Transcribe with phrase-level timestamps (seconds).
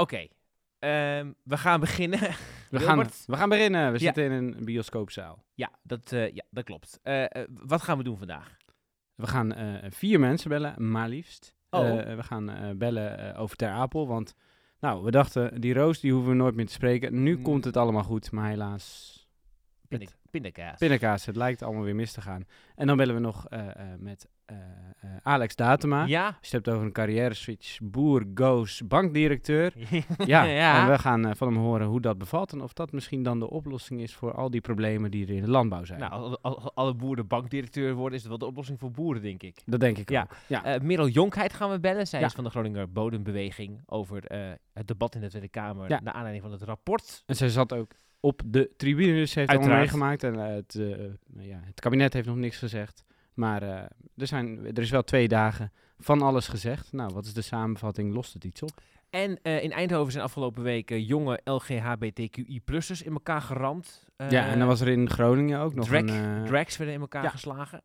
[0.00, 0.26] Oké,
[0.78, 2.18] ehm, we gaan beginnen.
[2.70, 3.86] We gaan, we gaan beginnen.
[3.92, 4.04] We Ja.
[4.04, 5.44] zitten in een bioscoopzaal.
[5.54, 6.98] Ja, dat, eh, ja, dat klopt.
[7.02, 8.56] Eh, eh, wat gaan we doen vandaag?
[9.14, 9.54] We gaan
[9.90, 11.54] vier mensen bellen, maar liefst.
[11.70, 11.90] Oh.
[12.16, 14.34] We gaan bellen over Ter Apel, want
[14.80, 17.22] nou, we dachten, die Roos die hoeven we nooit meer te spreken.
[17.22, 17.42] Nu Mm.
[17.42, 19.19] komt het allemaal goed, maar helaas,
[19.90, 20.78] Pindak- Pindakaas.
[20.78, 22.44] pindakaas, het lijkt allemaal weer mis te gaan.
[22.74, 24.56] En dan bellen we nog eh, eh, met eh,
[25.22, 26.04] Alex Datema.
[26.04, 26.26] Ja?
[26.26, 29.72] Als je het hebt over een carrière switch, boer, goos, bankdirecteur.
[30.26, 30.82] Ja, Ja.
[30.82, 33.50] en we gaan van hem horen hoe dat bevalt en of dat misschien dan de
[33.50, 36.00] oplossing is voor al die problemen die er in de landbouw zijn.
[36.00, 39.42] Nou, als, als alle boeren bankdirecteur worden, is het wel de oplossing voor boeren, denk
[39.42, 39.56] ik.
[39.66, 40.22] dat denk ik Ja.
[40.22, 40.36] ook.
[40.46, 40.78] Ja.
[40.82, 42.06] Merel Jonkheid gaan we bellen.
[42.06, 42.26] Zij Ja.
[42.26, 44.22] is van de Groninger Bodembeweging over
[44.72, 47.22] het debat in de Tweede Kamer naar aanleiding van het rapport.
[47.26, 50.22] En zij zat ook op de tribune, dus heeft allemaal meegemaakt.
[50.24, 50.82] En eh, het, eh,
[51.26, 53.04] nou ja, het kabinet heeft nog niks gezegd.
[53.34, 53.68] Maar eh,
[54.16, 56.92] er, zijn, er is wel twee dagen van alles gezegd.
[56.92, 58.14] Nou, wat is de samenvatting?
[58.14, 58.70] Lost het iets op?
[59.10, 64.06] En eh, in Eindhoven zijn afgelopen weken jonge LGHBTQI-plussers in elkaar geramd.
[64.16, 66.44] Eh, ja, en dan was er in Groningen ook nog drag- een...
[66.44, 67.28] Drags werden in elkaar Ja.
[67.30, 67.82] geslagen.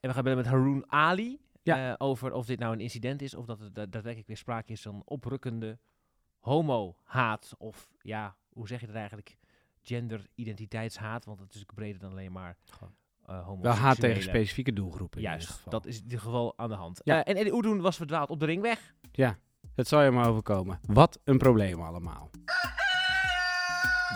[0.00, 1.38] En we gaan bellen met Haroon Ali.
[1.62, 1.88] Ja.
[1.88, 4.72] eh, over of dit nou een incident is of dat het da- daadwerkelijk weer sprake
[4.72, 5.78] is van oprukkende
[6.40, 7.54] homo-haat.
[7.58, 9.36] Of ja, hoe zeg je dat eigenlijk?
[9.84, 11.24] Gender-identiteitshaat.
[11.24, 12.56] Want het is breder dan alleen maar
[13.30, 15.72] uh, wel haat tegen specifieke doelgroepen in Juist, geval.
[15.72, 17.00] dat is in ieder geval aan de hand.
[17.04, 17.24] Ja.
[17.24, 18.94] Eh, en Eddie Oedoen was verdwaald op de ringweg.
[19.12, 19.38] Ja,
[19.74, 20.80] het zal je maar overkomen.
[20.86, 22.30] Wat een probleem allemaal.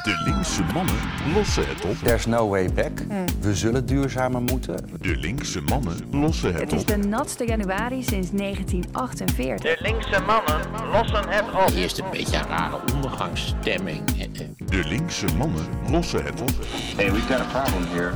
[0.03, 0.97] De linkse mannen
[1.35, 1.95] lossen het op.
[1.97, 2.99] There's no way back.
[3.41, 5.01] We zullen duurzamer moeten.
[5.01, 6.87] De linkse mannen lossen het Het is op.
[6.87, 9.77] de natste januari sinds 1948.
[9.77, 11.71] De linkse mannen lossen het op.
[11.77, 14.09] Eerst een beetje een rare ondergangsstemming.
[14.19, 16.53] Eh, eh, De linkse mannen lossen het op.
[16.97, 18.13] Hey, we've got a problem here.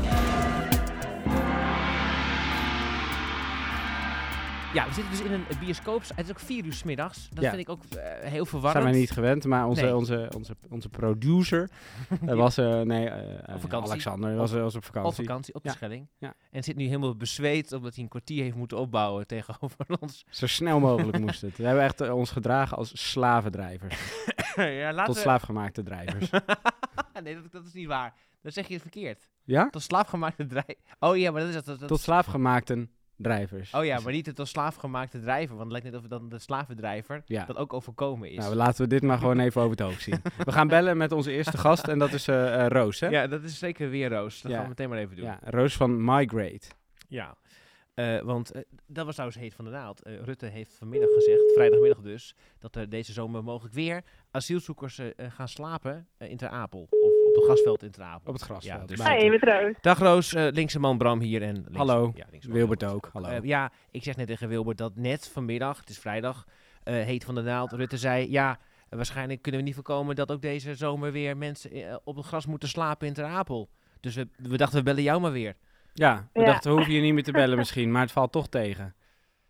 [4.74, 6.02] Ja, we zitten dus in een bioscoop.
[6.14, 7.28] Het is ook vier uur 's middags.
[7.30, 7.50] Dat Ja.
[7.50, 8.82] vind ik ook eh, heel Dat verwarrend.
[8.82, 9.96] zijn wij niet gewend, maar onze, Nee.
[9.96, 11.70] onze, onze, onze producer
[12.24, 13.54] uh, was, eh, nee, eh.
[13.70, 15.10] Alexander was, was op vakantie.
[15.10, 15.74] Op vakantie, op de Ja.
[15.74, 16.08] Schelling.
[16.50, 20.24] En zit nu helemaal bezweet omdat hij een kwartier heeft moeten opbouwen tegenover ons.
[20.30, 21.56] Zo snel mogelijk moest het.
[21.56, 23.96] We hebben echt ons gedragen als slavendrijvers.
[24.56, 26.30] ja, Tot we- slaafgemaakte drijvers.
[27.22, 28.14] nee, dat, dat is niet waar.
[28.42, 29.28] Dan zeg je het verkeerd.
[29.44, 29.70] ja?
[29.70, 30.74] Tot slaafgemaakte drijver.
[30.98, 31.64] Oh ja, maar dat is dat.
[31.64, 33.74] dat- dat- Tot slaafgemaakte drijvers.
[33.74, 35.56] Oh ja, maar niet het tot slaafgemaakte drijver.
[35.56, 37.44] Want het lijkt net of dan de slavendrijver Ja.
[37.44, 38.36] dat ook overkomen is.
[38.36, 40.20] Nou, laten we dit maar gewoon even over het hoofd zien.
[40.44, 43.08] We gaan bellen met onze eerste gast en dat is eh, eh, Roos, hè?
[43.08, 44.40] ja, dat is zeker weer Roos.
[44.40, 44.56] Dat Ja.
[44.56, 45.24] gaan we meteen maar even doen.
[45.24, 46.66] Ja, Roos van Migrate.
[47.08, 47.36] Ja,
[47.94, 48.52] eh, want
[48.86, 50.00] dat was trouwens heet van de naald.
[50.04, 56.06] Rutte heeft vanmiddag gezegd, vrijdagmiddag dus, dat er deze zomer mogelijk weer asielzoekers gaan slapen
[56.18, 56.88] in Ter Apel.
[57.32, 58.20] Op het grasveld in Ter Apel.
[58.28, 58.80] Op het grasveld.
[58.80, 59.24] Ja, dus- buiten.
[59.24, 59.74] Hi, met Roos.
[59.80, 63.10] Dag Roos, eh, linkse man Bram hier en links, Hallo, ja, Wilbert ook.
[63.12, 63.28] Hallo.
[63.28, 66.46] Eh, ja, ik zeg net tegen Wilbert dat net vanmiddag, het is vrijdag,
[66.82, 70.42] eh, heet van de naald, Rutte zei, ja, waarschijnlijk kunnen we niet voorkomen dat ook
[70.42, 73.68] deze zomer weer mensen op het gras moeten slapen in Ter Apel.
[74.00, 75.54] Dus we, we dachten, we bellen jou maar weer.
[75.94, 76.46] ja, we Ja.
[76.46, 78.94] dachten, we hoeven je niet meer te bellen misschien, maar het valt toch tegen.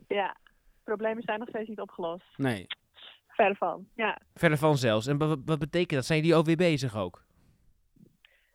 [0.08, 0.36] Ja,
[0.84, 2.24] problemen zijn nog steeds niet opgelost.
[2.36, 2.66] Nee.
[3.28, 3.86] Verder van.
[3.94, 4.18] Ja.
[4.34, 5.06] Verder van zelfs.
[5.06, 6.04] En wa- wa- wat betekent dat?
[6.04, 7.24] Zijn jullie alweer bezig ook?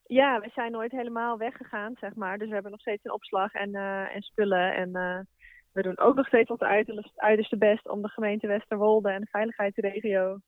[0.08, 2.38] Ja, we zijn nooit helemaal weggegaan, zeg maar.
[2.38, 4.76] Dus we hebben nog steeds een opslag en, eh, en spullen.
[4.76, 5.20] En eh,
[5.78, 6.62] we doen ook nog steeds ons
[7.16, 10.40] uiterste, best om de gemeente Westerwolde en de veiligheidsregio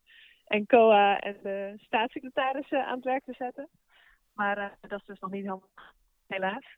[0.49, 3.69] en COA en de staatssecretaris eh, aan het werk te zetten.
[4.33, 5.69] Maar eh, dat is dus nog niet helemaal,
[6.27, 6.77] helaas.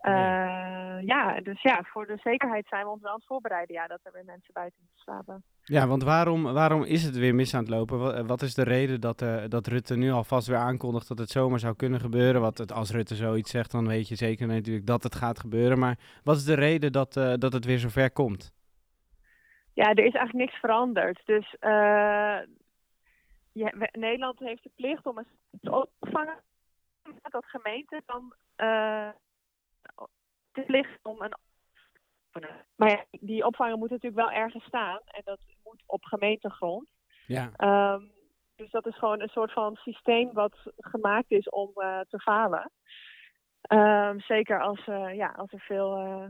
[0.00, 3.74] Eh, ja, dus ja, voor de zekerheid zijn we ons wel aan het voorbereiden.
[3.74, 5.42] Ja, dat er weer mensen buiten slapen.
[5.64, 8.26] Ja, want waarom, waarom is het weer mis aan het lopen?
[8.26, 11.58] Wat, is de reden dat, eh, dat Rutte nu alvast weer aankondigt dat het zomaar
[11.58, 12.40] zou kunnen gebeuren?
[12.40, 15.78] Want het, als Rutte zoiets zegt, dan weet je zeker natuurlijk dat het gaat gebeuren.
[15.78, 18.52] Maar wat is de reden dat, eh, dat het weer zover komt?
[19.74, 21.20] Ja, er is eigenlijk niks veranderd.
[21.24, 21.70] Dus eh,
[23.52, 25.26] ja, we- Nederland heeft de plicht om het
[25.60, 26.38] te opvangen.
[27.30, 28.34] Dat gemeente dan
[30.52, 31.34] de plicht om een.
[32.76, 35.00] Maar ja, die opvangen moet natuurlijk wel ergens staan.
[35.04, 36.88] En dat moet op gemeentegrond.
[37.26, 38.02] Ja, Ehm,
[38.60, 42.70] dus dat is gewoon een soort van systeem wat gemaakt is om eh, te falen.
[43.60, 46.24] Ehm, zeker als, eh, ja, als er veel eh,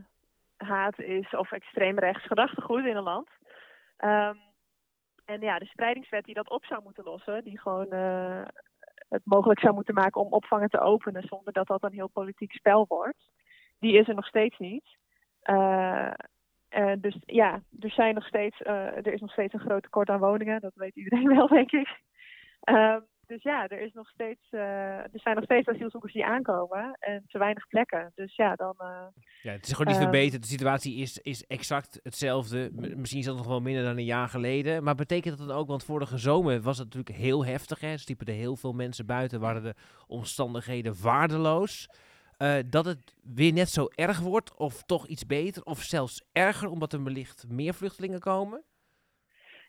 [0.69, 3.29] haat is of extreem rechts gedachtegoed in een land.
[3.97, 4.37] Ehm,
[5.25, 7.93] en ja, de spreidingswet die dat op zou moeten lossen, die gewoon
[9.09, 12.53] het mogelijk zou moeten maken om opvangen te openen zonder dat dat een heel politiek
[12.53, 13.31] spel wordt,
[13.81, 14.85] die is er nog steeds niet.
[16.69, 20.09] Eh, dus ja, er, zijn nog steeds, eh, er is nog steeds een groot tekort
[20.09, 20.61] aan woningen.
[20.61, 22.01] Dat weet iedereen wel, denk ik.
[22.61, 27.25] Ehm, Dus ja, er, is nog steeds, er zijn nog steeds asielzoekers die aankomen en
[27.27, 28.13] te weinig plekken.
[28.15, 28.75] Dus ja, dan...
[29.43, 30.11] Ja, het is gewoon niet Ehm.
[30.11, 30.43] verbeterd.
[30.43, 32.71] De situatie is, is exact hetzelfde.
[32.97, 34.83] Misschien is dat nog wel minder dan een jaar geleden.
[34.83, 37.81] Maar betekent dat dan ook, want vorige zomer was het natuurlijk heel heftig.
[37.81, 37.97] Hè?
[37.97, 39.75] Stiepen er heel veel mensen buiten, waren de
[40.07, 41.89] omstandigheden waardeloos.
[42.41, 46.69] Eh, dat het weer net zo erg wordt, of toch iets beter, of zelfs erger,
[46.69, 48.65] omdat er wellicht meer vluchtelingen komen?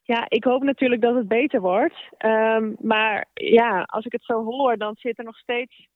[0.03, 1.95] Ja, ik hoop natuurlijk dat het beter wordt.
[2.17, 5.87] Ehm, maar ja, als ik het zo hoor, dan zitten nog steeds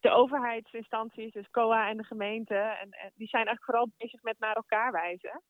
[0.00, 4.54] de overheidsinstanties, dus COA en de gemeente, en, die zijn eigenlijk vooral bezig met naar
[4.54, 5.42] elkaar wijzen.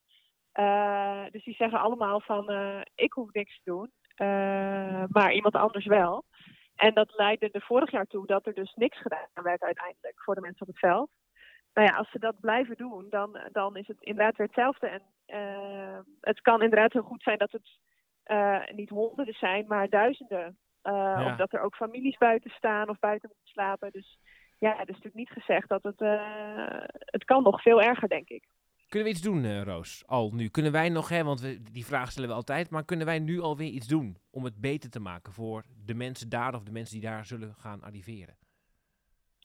[0.52, 3.90] Eh, dus die zeggen allemaal van, eh, ik hoef niks te doen,
[5.08, 6.25] maar iemand anders wel.
[6.82, 10.34] En dat leidde er vorig jaar toe dat er dus niks gedaan werd uiteindelijk voor
[10.34, 11.11] de mensen op het veld.
[11.75, 14.87] Nou ja, als ze dat blijven doen, dan, dan is het inderdaad weer hetzelfde.
[14.87, 17.79] En eh, het kan inderdaad heel goed zijn dat het
[18.23, 20.58] eh, niet honderden zijn, maar duizenden.
[20.82, 21.26] Eh, Ja.
[21.26, 23.90] Of dat er ook families buiten staan of buiten moeten slapen.
[23.93, 24.19] Dus
[24.58, 26.00] ja, het is natuurlijk niet gezegd dat het...
[26.00, 28.44] eh, het kan nog veel erger, denk ik.
[28.93, 30.03] Kunnen we iets doen, eh, Roos?
[30.06, 30.49] Al nu.
[30.49, 33.41] Kunnen wij nog, hè, want we, die vraag stellen we altijd, maar kunnen wij nu
[33.41, 37.00] alweer iets doen om het beter te maken voor de mensen daar of de mensen
[37.00, 38.37] die daar zullen gaan arriveren?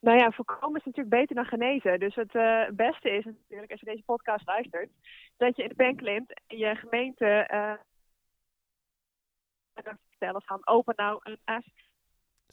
[0.01, 1.99] Nou ja, voorkomen is natuurlijk beter dan genezen.
[1.99, 4.89] Dus het eh, beste is natuurlijk, als je deze podcast luistert,
[5.37, 7.73] dat je in de pen klimt en je gemeente eh
[10.09, 11.63] vertellen van open nou een.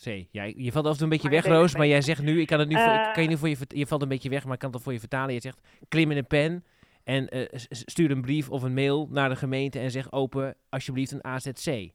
[0.02, 0.26] C.
[0.30, 2.40] Ja, je valt af en toe een beetje Maar weg, Roos, maar jij zegt nu,
[2.40, 4.28] ik kan het nu voor, ik kan je nu voor je, je valt een beetje
[4.28, 5.34] weg, maar ik kan het voor je vertalen.
[5.34, 6.64] Je zegt, klim in een pen
[7.04, 11.12] en eh, stuur een brief of een mail naar de gemeente en zeg open alsjeblieft
[11.12, 11.92] een AZC.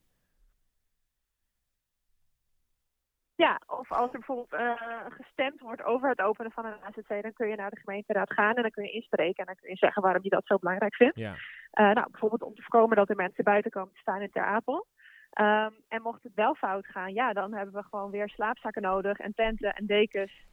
[3.35, 7.33] Ja, of als er bijvoorbeeld eh, gestemd wordt over het openen van een AZC, dan
[7.33, 9.75] kun je naar de gemeenteraad gaan en dan kun je inspreken en dan kun je
[9.75, 11.17] zeggen waarom je dat zo belangrijk vindt.
[11.17, 11.35] Ja.
[11.71, 14.43] Eh, nou, bijvoorbeeld om te voorkomen dat er mensen buiten komen te staan in Ter
[14.43, 14.87] Apel.
[15.29, 19.17] Ehm, en mocht het wel fout gaan, ja, dan hebben we gewoon weer slaapzakken nodig
[19.19, 20.47] en tenten en dekens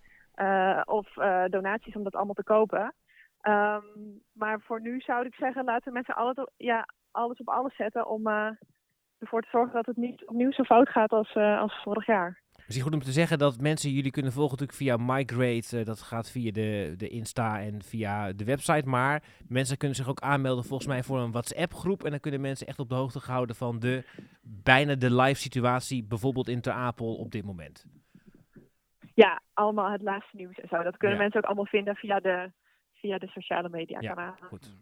[0.85, 1.13] of
[1.51, 2.95] donaties om dat allemaal te kopen.
[3.47, 3.83] Ehm,
[4.33, 8.07] maar voor nu zou ik zeggen, laten z'n allen to- ja, alles op alles zetten
[8.09, 8.49] om eh,
[9.19, 12.41] ervoor te zorgen dat het niet opnieuw zo fout gaat als, eh, als vorig jaar.
[12.57, 15.79] Misschien goed om te zeggen dat mensen jullie kunnen volgen natuurlijk via Migrate.
[15.79, 18.89] eh, dat gaat via de, de Insta en via de website.
[18.89, 22.05] Maar mensen kunnen zich ook aanmelden volgens mij voor een WhatsApp groep.
[22.05, 24.05] En dan kunnen mensen echt op de hoogte gehouden van de
[24.43, 26.05] bijna de live situatie.
[26.05, 27.85] Bijvoorbeeld in Ter Apel op dit moment.
[29.15, 30.83] Ja, allemaal het laatste nieuws en zo.
[30.83, 31.23] Dat kunnen Ja.
[31.23, 32.53] mensen ook allemaal vinden via de,
[33.07, 34.39] via de sociale media Ja, kanalen.
[34.41, 34.77] Goed.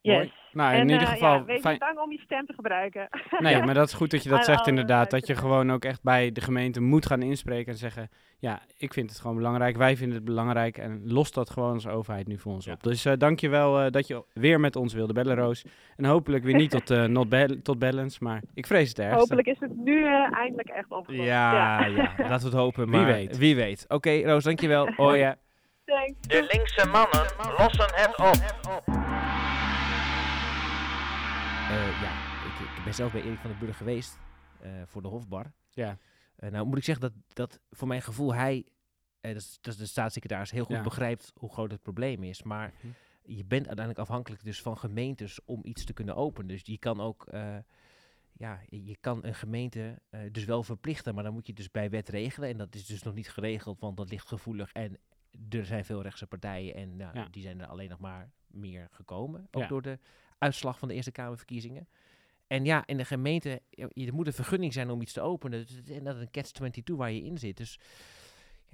[0.00, 0.16] Yes.
[0.16, 0.32] Mooi.
[0.52, 2.52] Nou, in en, ieder eh, geval ja, wees fijn- niet bang om je stem te
[2.52, 3.08] gebruiken.
[3.38, 5.10] Nee, maar dat is goed dat je dat Aan zegt inderdaad.
[5.10, 8.08] Dat je gewoon ook echt bij de gemeente moet gaan inspreken en zeggen...
[8.38, 10.78] Ja, ik vind het gewoon belangrijk, wij vinden het belangrijk...
[10.78, 12.72] en los dat gewoon als overheid nu voor ons Ja.
[12.72, 12.82] op.
[12.82, 15.64] Dus eh dank je wel eh, dat je weer met ons wilde bellen, Roos.
[15.96, 19.18] En hopelijk weer niet tot, eh, not tot balance, maar ik vrees het ergste.
[19.18, 21.28] Hopelijk is het nu eh, eindelijk echt opgelost.
[21.28, 22.90] Ja, ja, laten we het hopen.
[22.90, 23.38] Wie Maar weet.
[23.38, 23.84] Wie weet.
[23.88, 24.88] Oké, Roos, dankjewel.
[24.96, 25.18] Hoi.
[25.18, 25.36] ja.
[25.84, 26.20] Thanks.
[26.28, 27.26] De linkse mannen
[27.58, 28.82] lossen het op.
[31.70, 32.12] Eh, ja,
[32.46, 34.18] ik, ik ben zelf bij Erik van den Burg geweest
[34.60, 35.52] eh, voor de Hofbar.
[35.70, 35.98] Ja.
[36.36, 38.64] Eh, nou moet ik zeggen dat, dat voor mijn gevoel hij,
[39.20, 40.82] eh, dat, is, dat is de staatssecretaris, heel goed Ja.
[40.82, 42.42] begrijpt hoe groot het probleem is.
[42.42, 42.86] Maar Mhm.
[43.22, 46.48] je bent uiteindelijk afhankelijk dus van gemeentes om iets te kunnen openen.
[46.48, 47.56] Dus je kan ook, eh,
[48.32, 51.70] ja, je kan een gemeente eh, dus wel verplichten, maar dan moet je het dus
[51.70, 52.48] bij wet regelen.
[52.48, 54.72] En dat is dus nog niet geregeld, want dat ligt gevoelig.
[54.72, 54.98] En
[55.50, 57.28] er zijn veel rechtse partijen en nou, Ja.
[57.30, 59.48] die zijn er alleen nog maar meer gekomen.
[59.50, 59.68] Ook Ja.
[59.68, 59.98] door de
[60.38, 61.88] uitslag van de Eerste Kamerverkiezingen.
[62.46, 65.66] En ja, in de gemeente, je- er moet een vergunning zijn om iets te openen.
[65.66, 67.56] Dus het is een catch-22 waar je in zit.
[67.56, 67.78] Dus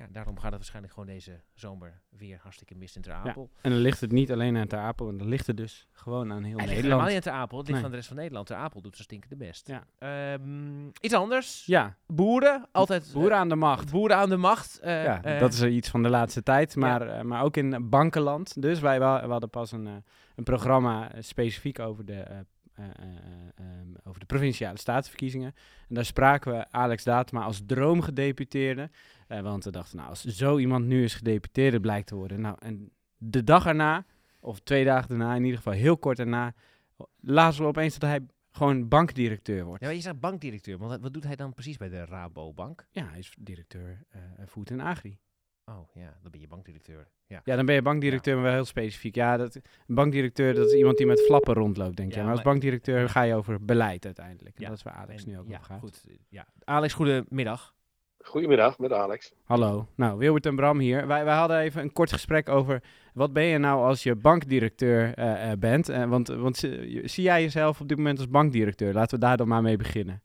[0.00, 3.50] ja, daarom gaat het waarschijnlijk gewoon deze zomer weer hartstikke mis in Ter Apel.
[3.60, 6.42] En dan ligt het niet alleen aan Ter Apel, dan ligt het dus gewoon aan
[6.42, 6.82] heel Het ligt Nederland.
[6.82, 7.84] helemaal niet aan Ter Apel, het ligt Nee.
[7.86, 8.46] aan de rest van Nederland.
[8.46, 9.68] Ter Apel doet ze stinkende best.
[9.68, 9.84] Ja.
[9.98, 11.66] Ehm, iets anders.
[11.66, 13.90] Ja, Boeren, altijd boeren eh, aan de macht.
[13.90, 14.78] boeren aan de macht.
[14.78, 18.62] eh, ja, eh, dat is iets van de laatste tijd, maar, maar ook in bankenland.
[18.62, 19.86] Dus wij we hadden pas een,
[20.36, 22.44] een programma specifiek over de,
[22.80, 23.16] eh, eh, eh,
[23.54, 25.54] eh, ehm, over de provinciale staatsverkiezingen.
[25.88, 28.90] En daar spraken we Alex Datema als droomgedeputeerde.
[29.28, 32.40] want we dachten, nou, als zo iemand nu eens gedeputeerde blijkt te worden.
[32.40, 34.04] Nou, en de dag erna,
[34.40, 36.54] of twee dagen daarna, in ieder geval heel kort daarna,
[37.20, 38.20] lazen we opeens dat hij
[38.50, 39.80] gewoon bankdirecteur wordt.
[39.80, 42.86] Ja, maar je zegt bankdirecteur, want wat doet hij dan precies bij de Rabobank?
[42.90, 45.18] Ja, hij is directeur eh Food en Agri.
[45.70, 47.08] Oh ja, dan ben je bankdirecteur.
[47.26, 47.40] Ja.
[47.44, 49.14] Ja, dan ben je bankdirecteur, maar wel heel specifiek.
[49.14, 52.16] Ja, dat, een bankdirecteur, dat is iemand die met flappen rondloopt, denk je.
[52.18, 54.56] Ja, maar als bankdirecteur ga je over beleid uiteindelijk.
[54.56, 55.78] En Ja, dat is waar Alex En- nu ook ja, over gaat.
[55.80, 56.46] Goed, eh, ja.
[56.64, 57.74] Alex, goedemiddag.
[58.22, 59.32] Goedemiddag, met Alex.
[59.44, 59.86] Hallo.
[59.94, 61.06] Nou, Wilbert en Bram hier.
[61.06, 62.82] Wij, wij hadden even een kort gesprek over...
[63.14, 65.86] wat ben je nou als je bankdirecteur eh, eh, bent?
[65.86, 68.92] Want want zie- zie jij jezelf op dit moment als bankdirecteur?
[68.92, 70.22] Laten we daar dan maar mee beginnen.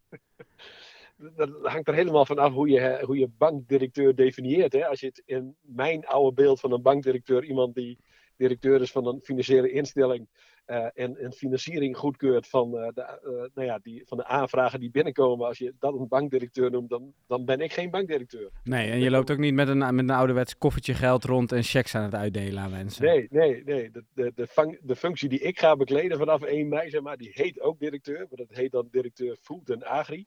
[1.16, 4.74] Dat hangt er helemaal van af hoe je, hoe je bankdirecteur definieert.
[4.74, 4.88] Hè?
[4.88, 8.00] Als je het in mijn oude beeld van een bankdirecteur, iemand die
[8.38, 10.28] directeur is van een financiële instelling
[10.68, 14.80] uh, en, en financiering goedkeurt van, uh, de, uh, nou ja, die, van de aanvragen
[14.80, 15.48] die binnenkomen.
[15.48, 18.50] Als je dat een bankdirecteur noemt, dan, dan ben ik geen bankdirecteur.
[18.64, 21.64] Nee, en je loopt ook niet met een, met een ouderwets koffertje geld rond en
[21.64, 23.06] checks aan het uitdelen aan mensen.
[23.06, 23.92] Nee, nee, nee.
[23.92, 27.18] De, de, de, fun de functie die ik ga bekleden vanaf 1 mei, zeg maar,
[27.18, 28.18] die heet ook directeur.
[28.18, 30.26] Maar dat heet dan directeur Food en Agri.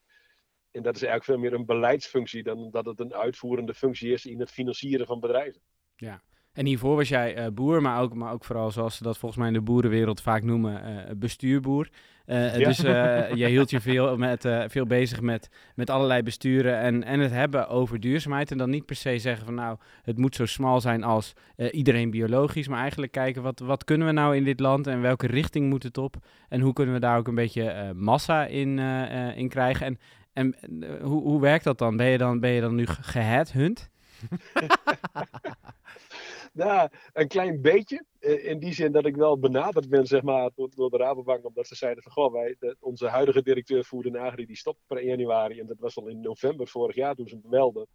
[0.70, 4.26] En dat is eigenlijk veel meer een beleidsfunctie dan dat het een uitvoerende functie is
[4.26, 5.60] in het financieren van bedrijven.
[5.96, 6.22] Ja.
[6.58, 9.40] En hiervoor was jij uh, boer, maar ook, maar ook vooral zoals ze dat volgens
[9.40, 11.88] mij in de boerenwereld vaak noemen, uh, bestuurboer.
[12.26, 12.68] Uh, ja.
[12.68, 12.78] Dus
[13.42, 17.68] jij hield je veel, met, veel bezig met, met allerlei besturen en, en het hebben
[17.68, 18.50] over duurzaamheid.
[18.50, 21.32] En dan niet per se zeggen van nou, het moet zo smal zijn als
[21.70, 22.68] iedereen biologisch.
[22.68, 25.82] Maar eigenlijk kijken wat, wat kunnen we nou in dit land en welke richting moet
[25.82, 26.16] het op.
[26.48, 28.78] En hoe kunnen we daar ook een beetje massa in,
[29.36, 29.86] in krijgen.
[29.86, 29.98] En,
[30.38, 31.96] en hoe, hoe werkt dat dan?
[31.96, 33.88] Ben je dan, ben je dan nu geheadhunt?
[36.52, 38.04] Nou, een klein beetje.
[38.20, 41.46] In die zin dat ik wel benaderd ben, zeg maar, door, de Rabobank.
[41.46, 44.78] Omdat ze zeiden van, goh, wij, de, onze huidige directeur Voer de Agri, die stopt
[44.86, 45.60] per 1 januari.
[45.60, 47.86] En dat was al in november vorig jaar toen ze me melden.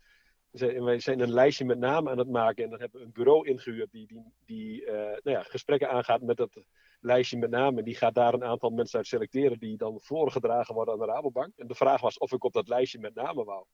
[0.54, 2.64] En wij zijn een lijstje met namen aan het maken.
[2.64, 6.22] En dan hebben we een bureau ingehuurd die, die, die uh, nou ja, gesprekken aangaat
[6.22, 6.58] met dat
[7.00, 7.78] lijstje met namen.
[7.80, 11.06] En die gaat daar een aantal mensen uit selecteren die dan voorgedragen worden aan de
[11.06, 11.54] Rabobank.
[11.58, 13.66] En de vraag was of ik op dat lijstje met namen wou.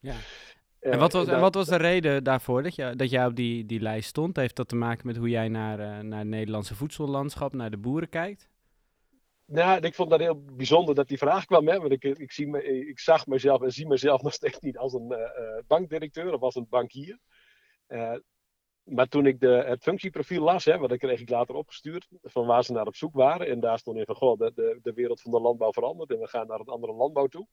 [0.00, 0.14] Ja.
[0.80, 3.66] En wat, was, en wat was de reden daarvoor dat, je, dat jij op die,
[3.66, 4.36] die lijst stond?
[4.36, 7.76] Heeft dat te maken met hoe jij naar, uh, naar het Nederlandse voedsellandschap, naar de
[7.76, 8.48] boeren kijkt?
[9.50, 11.68] Nou, ik vond dat heel bijzonder dat die vraag kwam.
[11.68, 11.78] Hè?
[11.78, 14.92] Want ik, ik, zie me, ik zag mezelf en zie mezelf nog steeds niet als
[14.92, 17.18] een uh, bankdirecteur of als een bankier.
[17.88, 18.14] Uh,
[18.82, 22.46] maar toen ik de, het functieprofiel las, hè, wat dat kreeg ik later opgestuurd, van
[22.46, 23.46] waar ze naar op zoek waren.
[23.46, 26.28] En daar stond in van, de, de, de wereld van de landbouw verandert en we
[26.28, 27.46] gaan naar een andere landbouw toe.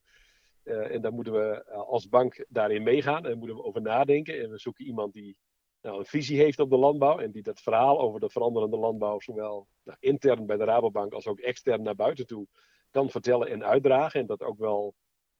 [0.63, 4.41] En daar moeten we als bank daarin meegaan en moeten we over nadenken.
[4.41, 5.37] En we zoeken iemand die
[5.85, 9.19] nou, een visie heeft op de landbouw en die dat verhaal over de veranderende landbouw,
[9.19, 9.67] zowel
[9.99, 12.47] intern bij de Rabobank als ook extern naar buiten toe,
[12.91, 14.19] kan vertellen en uitdragen.
[14.19, 14.95] En dat ook wel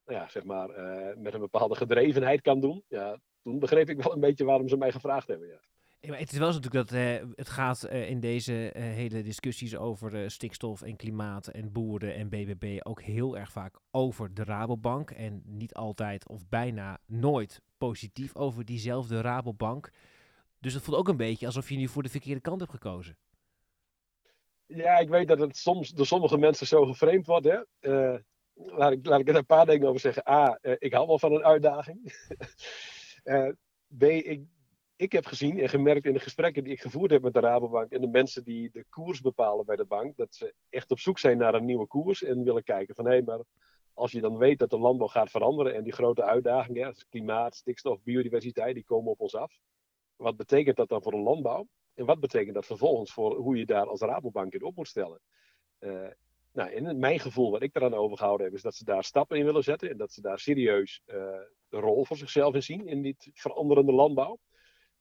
[0.06, 2.84] nou ja, zeg maar, uh, met een bepaalde gedrevenheid kan doen.
[2.88, 5.48] Ja, toen begreep ik wel een beetje waarom ze mij gevraagd hebben.
[5.48, 5.60] Ja.
[6.10, 9.76] Maar het is wel zo natuurlijk dat uh, het gaat uh, in deze hele discussies
[9.76, 15.12] over stikstof en klimaat en boeren en BBB ook heel erg vaak over de Rabobank.
[15.12, 19.92] En niet altijd of bijna nooit positief over diezelfde Rabobank.
[20.66, 23.18] Dus het voelt ook een beetje alsof je nu voor de verkeerde kant hebt gekozen.
[24.66, 27.46] Ja, ik weet dat het soms door sommige mensen zo geframed wordt.
[27.46, 27.60] Hè?
[28.54, 30.30] laat, ik, laat ik er een paar dingen over zeggen.
[30.30, 32.14] A, ik hou wel van een uitdaging.
[33.98, 34.04] B,
[34.96, 37.92] ik, heb gezien en gemerkt in de gesprekken die ik gevoerd heb met de Rabobank
[37.92, 41.20] en de mensen die de koers bepalen bij de bank, dat ze echt op zoek
[41.20, 43.40] zijn naar een nieuwe koers en willen kijken van hé, maar
[43.94, 48.04] als je dan weet dat de landbouw gaat veranderen en die grote uitdagingen, klimaat, stikstof,
[48.04, 49.60] biodiversiteit, die komen op ons af.
[50.16, 51.68] Wat betekent dat dan voor de landbouw?
[51.94, 55.20] En wat betekent dat vervolgens voor hoe je daar als Rabobank in op moet stellen?
[55.80, 56.08] Uh,
[56.52, 59.46] nou, in mijn gevoel, wat ik eraan overgehouden heb, is dat ze daar stappen in
[59.46, 61.16] willen zetten en dat ze daar serieus uh,
[61.70, 64.40] de rol voor zichzelf in zien in dit veranderende landbouw.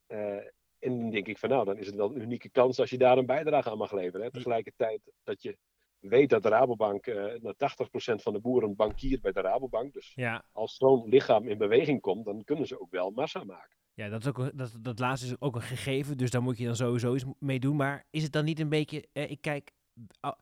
[0.09, 0.37] Uh,
[0.78, 2.99] en dan denk ik van nou, dan is het wel een unieke kans als je
[2.99, 4.26] daar een bijdrage aan mag leveren.
[4.26, 4.33] Hè.
[4.33, 5.59] Tegelijkertijd dat je
[5.99, 9.92] weet dat de Rabobank, uh, naar 80% van de boeren bankiert bij de Rabobank.
[9.92, 10.44] Dus ja.
[10.52, 13.76] als zo'n lichaam in beweging komt, dan kunnen ze ook wel massa maken.
[13.94, 16.66] Ja, dat, is ook, dat, dat laatste is ook een gegeven, dus daar moet je
[16.66, 17.76] dan sowieso eens mee doen.
[17.76, 19.70] Maar is het dan niet een beetje, eh, ik kijk,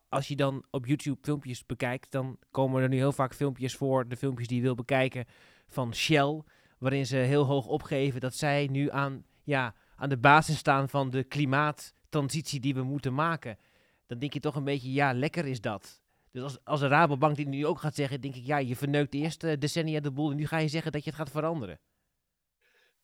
[0.09, 4.09] als je dan op YouTube filmpjes bekijkt, dan komen er nu heel vaak filmpjes voor,
[4.09, 5.25] de filmpjes die je wil bekijken,
[5.67, 6.43] van Shell,
[6.79, 11.11] waarin ze heel hoog opgeven dat zij nu aan ja, aan de basis staan van
[11.11, 13.59] de klimaattransitie die we moeten maken.
[14.07, 16.03] Dan denk je toch een beetje, ja, lekker is dat.
[16.31, 19.13] Dus als, als de Rabobank die nu ook gaat zeggen, denk ik, ja, je verneukt
[19.13, 21.79] de eerste decennia de boel en nu ga je zeggen dat je het gaat veranderen.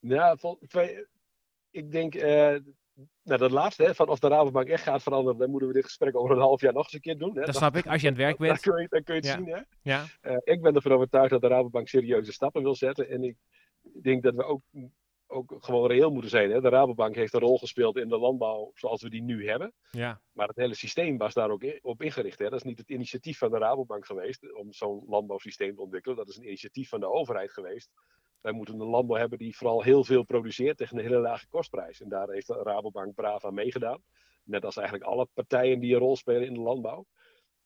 [0.01, 0.37] Ja,
[1.71, 2.57] ik denk, uh,
[3.23, 5.85] nou dat laatste, hè, van of de Rabobank echt gaat veranderen, dan moeten we dit
[5.85, 7.37] gesprek over een half jaar nog eens een keer doen.
[7.39, 7.45] Hè.
[7.45, 8.65] Dat snap ik, als je aan het werk bent.
[8.65, 9.37] Dan kun je, dan kun je het ja.
[9.37, 9.61] zien, hè.
[9.83, 10.05] Ja.
[10.23, 13.09] Uh, ik ben ervan overtuigd dat de Rabobank serieuze stappen wil zetten.
[13.09, 13.37] En ik
[14.03, 14.63] denk dat we ook
[15.29, 16.51] ook gewoon reëel moeten zijn.
[16.51, 16.61] Hè?
[16.61, 19.73] De Rabobank heeft een rol gespeeld in de landbouw zoals we die nu hebben.
[19.91, 20.21] Ja.
[20.33, 22.39] Maar het hele systeem was daar ook op ingericht.
[22.39, 22.45] Hè?
[22.45, 26.17] Dat is niet het initiatief van de Rabobank geweest om zo'n landbouwsysteem te ontwikkelen.
[26.17, 27.91] Dat is een initiatief van de overheid geweest.
[28.41, 32.01] Wij moeten een landbouw hebben die vooral heel veel produceert tegen een hele lage kostprijs.
[32.01, 34.03] En daar heeft de Rabobank braaf aan meegedaan.
[34.45, 37.07] Net als eigenlijk alle partijen die een rol spelen in de landbouw.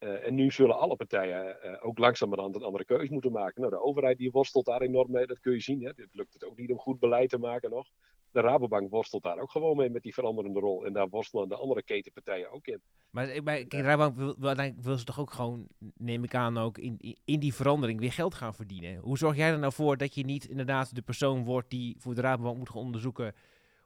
[0.02, 3.60] Uh, en nu zullen alle partijen uh, ook langzamerhand een andere keuze moeten maken.
[3.60, 5.80] Nou, de overheid die worstelt daar enorm mee, dat kun je zien.
[5.82, 5.88] Hè.
[5.96, 7.88] Het lukt het ook niet om goed beleid te maken nog.
[8.30, 10.86] de Rabobank worstelt daar ook gewoon mee met die veranderende rol.
[10.86, 12.80] En daar worstelen de andere ketenpartijen ook in.
[13.10, 15.66] Maar ik bij kijk, Rabobank wil, wil, wil ze toch ook gewoon,
[15.96, 18.96] neem ik aan, ook in, in- in die verandering weer geld gaan verdienen.
[18.96, 22.14] Hoe zorg jij er nou voor dat je niet inderdaad de persoon wordt die voor
[22.14, 23.34] de Rabobank moet gaan onderzoeken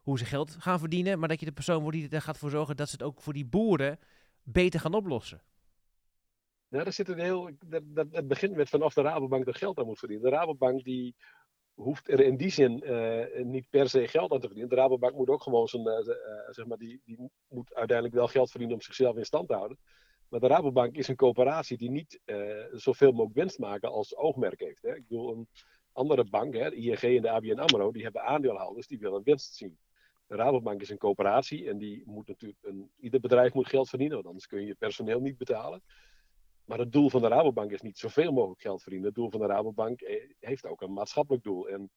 [0.00, 2.50] hoe ze geld gaan verdienen, maar dat je de persoon wordt die er gaat voor
[2.50, 3.98] zorgen dat ze het ook voor die boeren
[4.42, 5.40] beter gaan oplossen?
[6.84, 10.30] Zit heel, dat, dat, het begint met vanaf de Rabobank er geld aan moet verdienen.
[10.30, 11.14] De Rabobank die
[11.76, 14.74] hoeft er in die zin eh, niet per se geld aan te verdienen.
[14.74, 18.28] De Rabobank moet ook gewoon zijn, eh, eh, zeg maar, die, die moet uiteindelijk wel
[18.28, 19.78] geld verdienen om zichzelf in stand te houden.
[20.28, 22.20] Maar de Rabobank is een coöperatie die niet
[22.72, 24.82] zoveel mogelijk winst maken als oogmerk heeft.
[24.82, 24.96] Hè.
[24.96, 25.48] Ik bedoel, een
[25.92, 29.54] andere bank, hè, de ING en de ABN AMRO, die hebben aandeelhouders die willen winst
[29.54, 29.78] zien.
[30.26, 34.16] De Rabobank is een coöperatie en die moet natuurlijk, een, ieder bedrijf moet geld verdienen,
[34.16, 35.82] want anders kun je je personeel niet betalen.
[36.66, 39.08] Maar het doel van de Rabobank is niet zoveel mogelijk geld verdienen.
[39.08, 41.68] Het doel van de Rabobank eh, heeft ook een maatschappelijk doel.
[41.68, 41.90] En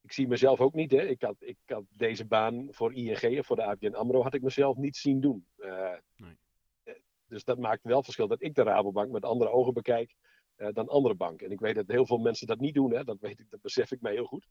[0.00, 0.90] ik zie mezelf ook niet.
[0.90, 1.02] Hè.
[1.02, 4.42] Ik, had, ik had deze baan voor ING of voor de ABN AMRO had ik
[4.42, 5.46] mezelf niet zien doen.
[5.56, 6.36] Eh, Nee.
[6.84, 6.94] eh,
[7.26, 10.14] Dus dat maakt wel verschil dat ik de Rabobank met andere ogen bekijk
[10.72, 11.46] dan andere banken.
[11.46, 12.92] En ik weet dat heel veel mensen dat niet doen.
[12.92, 13.04] Hè.
[13.04, 14.46] Dat, weet ik, dat besef ik mij heel goed.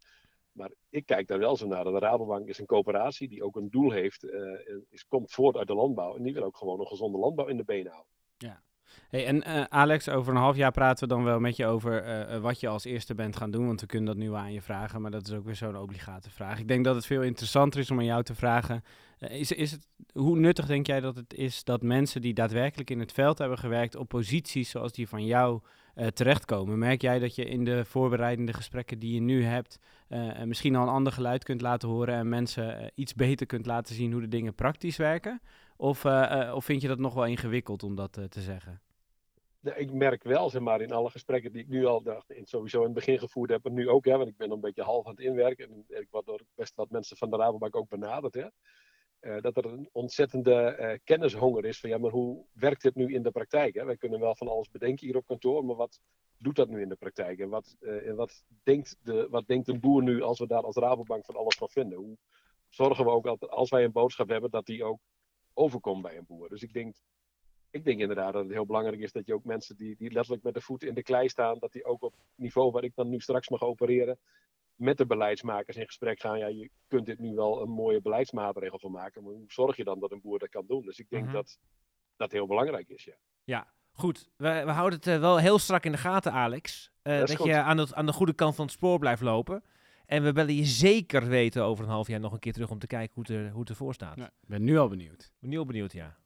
[0.52, 1.84] Maar ik kijk daar wel zo naar.
[1.84, 4.24] De Rabobank is een coöperatie die ook een doel heeft.
[4.24, 6.16] en is, komt voort uit de landbouw.
[6.16, 8.12] En die wil ook gewoon een gezonde landbouw in de benen houden.
[9.12, 12.04] Hey, en eh, Alex, over een half jaar praten we dan wel met je over
[12.04, 13.66] eh, eh, wat je als eerste bent gaan doen.
[13.66, 16.30] Want we kunnen dat nu aan je vragen, maar dat is ook weer zo'n obligate
[16.30, 16.60] vraag.
[16.60, 18.84] Ik denk dat het veel interessanter is om aan jou te vragen.
[19.20, 23.00] is, is het, hoe nuttig denk jij dat het is dat mensen die daadwerkelijk in
[23.00, 25.62] het veld hebben gewerkt op posities zoals die van jou
[26.14, 26.78] terechtkomen?
[26.78, 29.80] Merk jij dat je in de voorbereidende gesprekken die je nu hebt
[30.46, 34.12] misschien al een ander geluid kunt laten horen en mensen iets beter kunt laten zien
[34.12, 35.42] hoe de dingen praktisch werken?
[35.82, 38.82] Of, eh, eh, of vind je dat nog wel ingewikkeld om dat eh, te zeggen?
[39.76, 42.78] Ik merk wel, zeg maar, in alle gesprekken die ik nu al nou, in, sowieso
[42.78, 45.06] in het begin gevoerd heb, en nu ook, hè, want ik ben een beetje half
[45.06, 45.70] aan het inwerken.
[45.70, 48.34] En ik word best wat mensen van de Rabobank ook benaderd.
[48.34, 53.24] Hè, dat er een ontzettende kennishonger is van ja, maar hoe werkt dit nu in
[53.24, 53.76] de praktijk?
[53.76, 53.86] Hè?
[53.86, 56.00] Wij kunnen wel van alles bedenken hier op kantoor, maar wat
[56.38, 57.40] doet dat nu in de praktijk?
[57.40, 57.76] En wat,
[58.16, 61.56] wat, denkt, de, wat denkt een boer nu als we daar als Rabobank van alles
[61.56, 61.98] van vinden?
[61.98, 62.18] Hoe
[62.70, 65.00] zorgen we ook dat als wij een boodschap hebben, dat die ook
[65.62, 66.50] overkomt bij een boer?
[66.50, 66.96] Dus ik denk
[67.70, 70.44] ik denk inderdaad dat het heel belangrijk is dat je ook mensen die, die letterlijk
[70.44, 72.96] met de voeten in de klei staan, dat die ook op het niveau waar ik
[72.96, 74.20] dan nu straks mag opereren,
[74.76, 76.38] met de beleidsmakers in gesprek gaan.
[76.40, 79.84] Ja, je kunt dit nu wel een mooie beleidsmaatregel van maken, maar hoe zorg je
[79.84, 80.86] dan dat een boer dat kan doen?
[80.86, 81.34] Dus ik denk Mhm.
[81.34, 81.60] dat
[82.16, 83.16] dat heel belangrijk is, ja.
[83.44, 84.30] Ja, goed.
[84.36, 86.92] We, we houden het eh, wel heel strak in de gaten, Alex.
[87.02, 89.64] Eh, Dat dat je aan, het, aan de goede kant van het spoor blijft lopen.
[90.12, 92.80] En we bellen je zeker weten over een half jaar nog een keer terug om
[92.80, 94.18] te kijken hoe het, er, hoe het ervoor staat.
[94.18, 95.32] Ja, ik ben nu al benieuwd.
[95.40, 96.18] Ben heel benieuwd, ja.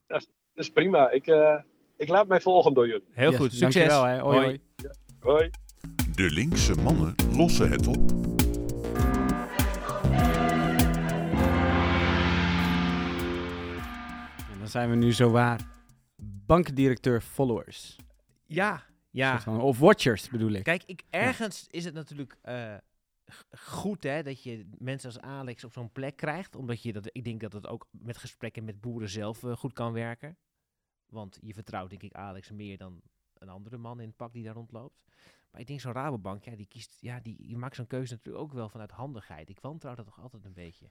[0.54, 1.54] Dus prima, ik, eh,
[1.96, 3.06] ik laat mij volgen door jullie.
[3.10, 3.52] Heel Yes, goed.
[3.52, 3.88] Succes.
[3.88, 4.18] dankjewel, hè.
[4.18, 4.60] Hoi, hoi.
[5.20, 5.50] Hoi.
[6.14, 7.96] De linkse mannen lossen het op.
[14.52, 15.60] En dan zijn we nu zowaar
[16.46, 17.96] bankdirecteur followers.
[18.46, 19.40] Ja, ja.
[19.46, 20.62] Of watchers bedoel ik.
[20.62, 22.74] Kijk, ik, ergens is het natuurlijk eh,
[23.50, 26.54] goed hè, dat je mensen als Alex op zo'n plek krijgt.
[26.54, 29.72] Omdat je dat, ik denk dat het ook met gesprekken met boeren zelf eh, goed
[29.72, 30.38] kan werken.
[31.06, 33.02] Want je vertrouwt denk ik Alex meer dan
[33.34, 35.04] een andere man in het pak die daar rondloopt.
[35.50, 38.52] Maar ik denk zo'n Rabobank, ja, die kiest, ja, die, maakt zo'n keuze natuurlijk ook
[38.52, 39.48] wel vanuit handigheid.
[39.48, 40.90] Ik wantrouw dat toch altijd een beetje.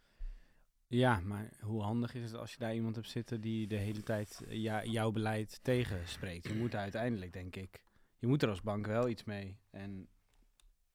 [0.88, 4.04] Ja, maar hoe handig is het als je daar iemand hebt zitten die de hele
[4.04, 6.48] tijd eh, ja, jouw beleid tegenspreekt?
[6.48, 7.84] Je moet uiteindelijk, denk ik,
[8.17, 9.58] je moet er als bank wel iets mee.
[9.69, 10.10] En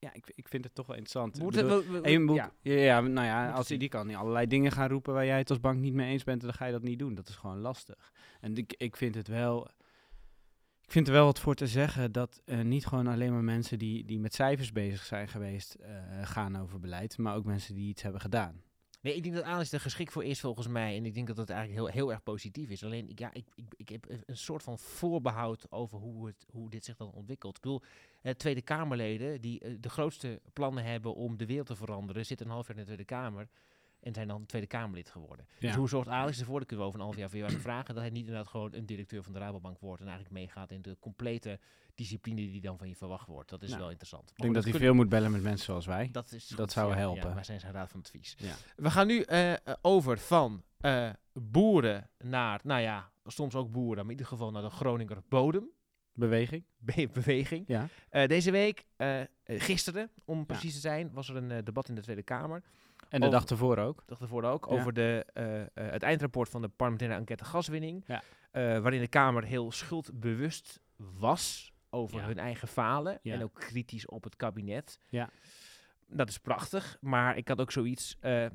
[0.01, 1.39] ja, ik, ik vind het toch wel interessant.
[1.39, 2.51] Moet bedoel, het, we- ja.
[2.61, 2.99] ja.
[3.01, 3.79] Nou ja, als zien.
[3.79, 6.23] die kan niet allerlei dingen gaan roepen waar jij het als bank niet mee eens
[6.23, 7.13] bent, dan ga je dat niet doen.
[7.15, 8.11] Dat is gewoon lastig.
[8.39, 9.67] En ik, ik vind het wel,
[10.81, 13.79] ik vind er wel wat voor te zeggen dat eh, niet gewoon alleen maar mensen
[13.79, 15.91] die, die met cijfers bezig zijn geweest eh,
[16.23, 18.61] gaan over beleid, maar ook mensen die iets hebben gedaan.
[19.01, 20.95] Nee, ik denk dat Alex er geschikt voor is volgens mij.
[20.97, 22.83] En ik denk dat het eigenlijk heel, heel erg positief is.
[22.83, 23.45] Alleen, ik- ja, ik,
[23.77, 27.55] ik, heb een- een soort van voorbehoud over hoe, het, hoe dit zich dan ontwikkelt.
[27.55, 27.81] Ik bedoel,
[28.21, 32.45] eh, Tweede Kamerleden die eh, de grootste plannen hebben om de wereld te veranderen, zitten
[32.45, 33.47] een half jaar in de Tweede Kamer.
[34.01, 35.45] En zijn dan Tweede Kamerlid geworden.
[35.59, 35.67] Ja.
[35.67, 38.03] Dus hoe zorgt Alex ervoor, dat kunnen we over een half jaar jou vragen, dat
[38.03, 40.97] hij niet inderdaad gewoon een directeur van de Rabobank wordt en eigenlijk meegaat in de
[40.99, 41.59] complete
[41.95, 43.49] discipline die dan van je verwacht wordt.
[43.49, 44.23] Dat is Nou, wel interessant.
[44.23, 46.09] Maar Ik denk dat hij veel moet bellen met mensen zoals wij.
[46.11, 47.27] dat, is Dat goed, zou ja, helpen.
[47.27, 48.35] Ja, wij zijn zijn raad van advies.
[48.37, 48.55] Ja.
[48.75, 54.05] We gaan nu eh, over van eh, boeren naar, nou ja, soms ook boeren, maar
[54.05, 56.63] in ieder geval naar de Groninger bodembeweging.
[57.13, 57.63] Beweging.
[57.67, 57.87] Ja.
[58.09, 58.85] Eh, deze week,
[59.45, 62.63] gisteren om precies te zijn, was er een debat in de Tweede Kamer.
[63.11, 64.03] En de Over- dag ervoor ook.
[64.05, 64.75] dag ervoor ook, Ja.
[64.75, 68.03] over de, eh, eh, het eindrapport van de parlementaire enquête gaswinning.
[68.07, 68.21] Ja.
[68.51, 72.25] eh, waarin de Kamer heel schuldbewust was over Ja.
[72.25, 73.19] hun eigen falen.
[73.21, 73.33] Ja.
[73.33, 74.99] En ook kritisch op het kabinet.
[75.09, 75.29] Ja.
[76.07, 78.17] Dat is prachtig, maar ik had ook zoiets.
[78.19, 78.45] eh,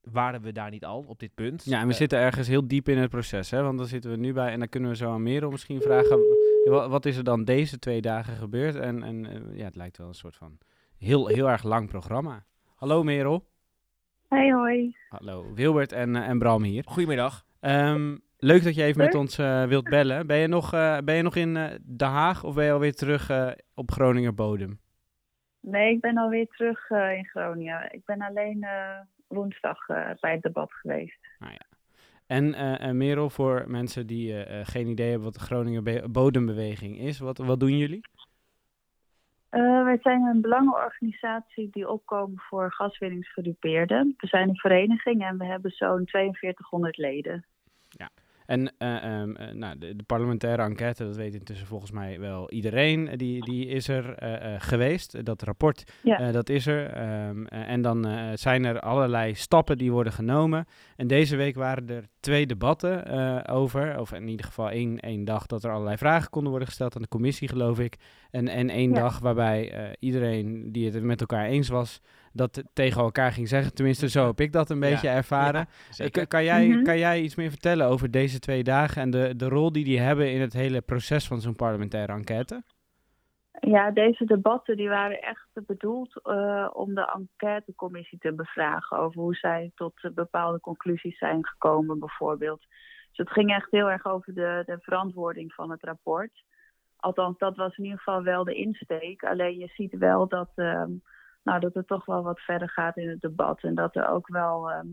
[0.00, 1.64] waren we daar niet al op dit punt?
[1.64, 3.62] Ja, en we zitten ergens heel diep in het proces, hè?
[3.62, 6.18] Want dan zitten we nu bij en dan kunnen we zo aan Merel misschien vragen.
[6.64, 8.74] wa- Wat is er dan deze twee dagen gebeurd?
[8.74, 10.58] En, en ja, het lijkt wel een soort van
[10.96, 12.44] heel, heel erg lang programma.
[12.74, 13.46] Hallo Merel.
[14.28, 14.96] Hey, hoi.
[15.08, 16.82] Hallo Wilbert en, eh, en Bram hier.
[16.86, 17.44] Goedemiddag.
[17.60, 20.26] Ehm, leuk dat je even met ons eh, wilt bellen.
[20.26, 22.94] Ben je nog, eh, ben je nog in eh Den Haag of ben je alweer
[22.94, 24.80] terug eh, op Groninger bodem?
[25.60, 27.92] Nee, ik ben alweer terug eh, in Groningen.
[27.92, 31.18] Ik ben alleen eh, woensdag eh, bij het debat geweest.
[32.26, 36.98] En eh, eh, Merel, voor mensen die geen idee hebben wat de Groninger Be- bodembeweging
[36.98, 38.00] is, wat, wat doen jullie?
[39.48, 44.14] Eh, wij zijn een belangenorganisatie die opkomen voor gaswinningsgedupeerden.
[44.16, 47.46] We zijn een vereniging en we hebben zo'n 4200 leden.
[48.46, 52.50] En eh, ehm, eh, nou, de, de parlementaire enquête, dat weet intussen volgens mij wel
[52.50, 54.14] iedereen, eh, die, die is er
[54.58, 55.24] geweest.
[55.24, 56.32] Dat rapport, Ja.
[56.32, 56.90] dat is er.
[56.90, 60.66] Ehm, eh, en dan zijn er allerlei stappen die worden genomen.
[60.96, 65.46] En deze week waren er twee debatten over, of in ieder geval één, één dag
[65.46, 67.96] dat er allerlei vragen konden worden gesteld aan de commissie, geloof ik.
[68.30, 69.00] En, en één Ja.
[69.00, 72.00] dag waarbij iedereen die het met elkaar eens was,
[72.36, 73.74] dat tegen elkaar ging zeggen.
[73.74, 75.66] Tenminste, zo heb ik dat een beetje ervaren.
[75.90, 76.82] Ja, Eh, Kan jij, Mhm.
[76.82, 80.00] kan jij iets meer vertellen over deze twee dagen en de, de rol die die
[80.00, 82.62] hebben in het hele proces van zo'n parlementaire enquête?
[83.60, 89.34] Ja, deze debatten die waren echt bedoeld eh, om de enquêtecommissie te bevragen over hoe
[89.34, 92.60] zij tot bepaalde conclusies zijn gekomen, bijvoorbeeld.
[93.08, 96.44] Dus het ging echt heel erg over de, de verantwoording van het rapport.
[96.96, 99.24] Althans, dat was in ieder geval wel de insteek.
[99.24, 100.90] Alleen je ziet wel dat, ehm,
[101.46, 103.62] nou, dat het toch wel wat verder gaat in het debat.
[103.62, 104.86] En dat er ook wel, ehm,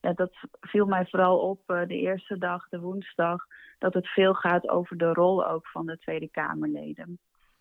[0.00, 3.44] ja, dat viel mij vooral op eh, de eerste dag, de woensdag,
[3.78, 7.18] dat het veel gaat over de rol ook van de Tweede Kamerleden.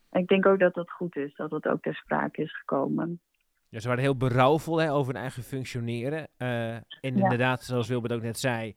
[0.09, 3.21] En ik denk ook dat dat goed is, dat dat ook ter sprake is gekomen.
[3.69, 6.27] Ja, ze waren heel berouwvol hè, over hun eigen functioneren.
[6.37, 8.75] Eh, en inderdaad, zoals Wilbert ook net zei,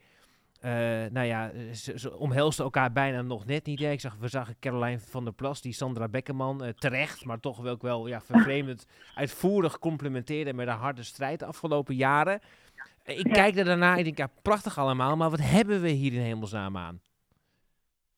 [0.64, 3.78] eh, nou ja, ze, ze omhelsten elkaar bijna nog net niet.
[3.80, 3.90] Hè.
[3.90, 7.60] Ik zag, we zagen Caroline van der Plas, die Sandra Bekkerman, eh, terecht, maar toch
[7.60, 12.40] wel ook wel ja, vervreemdend, uitvoerig complimenteerde met een harde strijd de afgelopen jaren.
[13.02, 13.32] Eh, Ik Ja.
[13.32, 16.76] kijk er daarna, ik denk, ja, prachtig allemaal, maar wat hebben we hier in hemelsnaam
[16.76, 17.00] aan?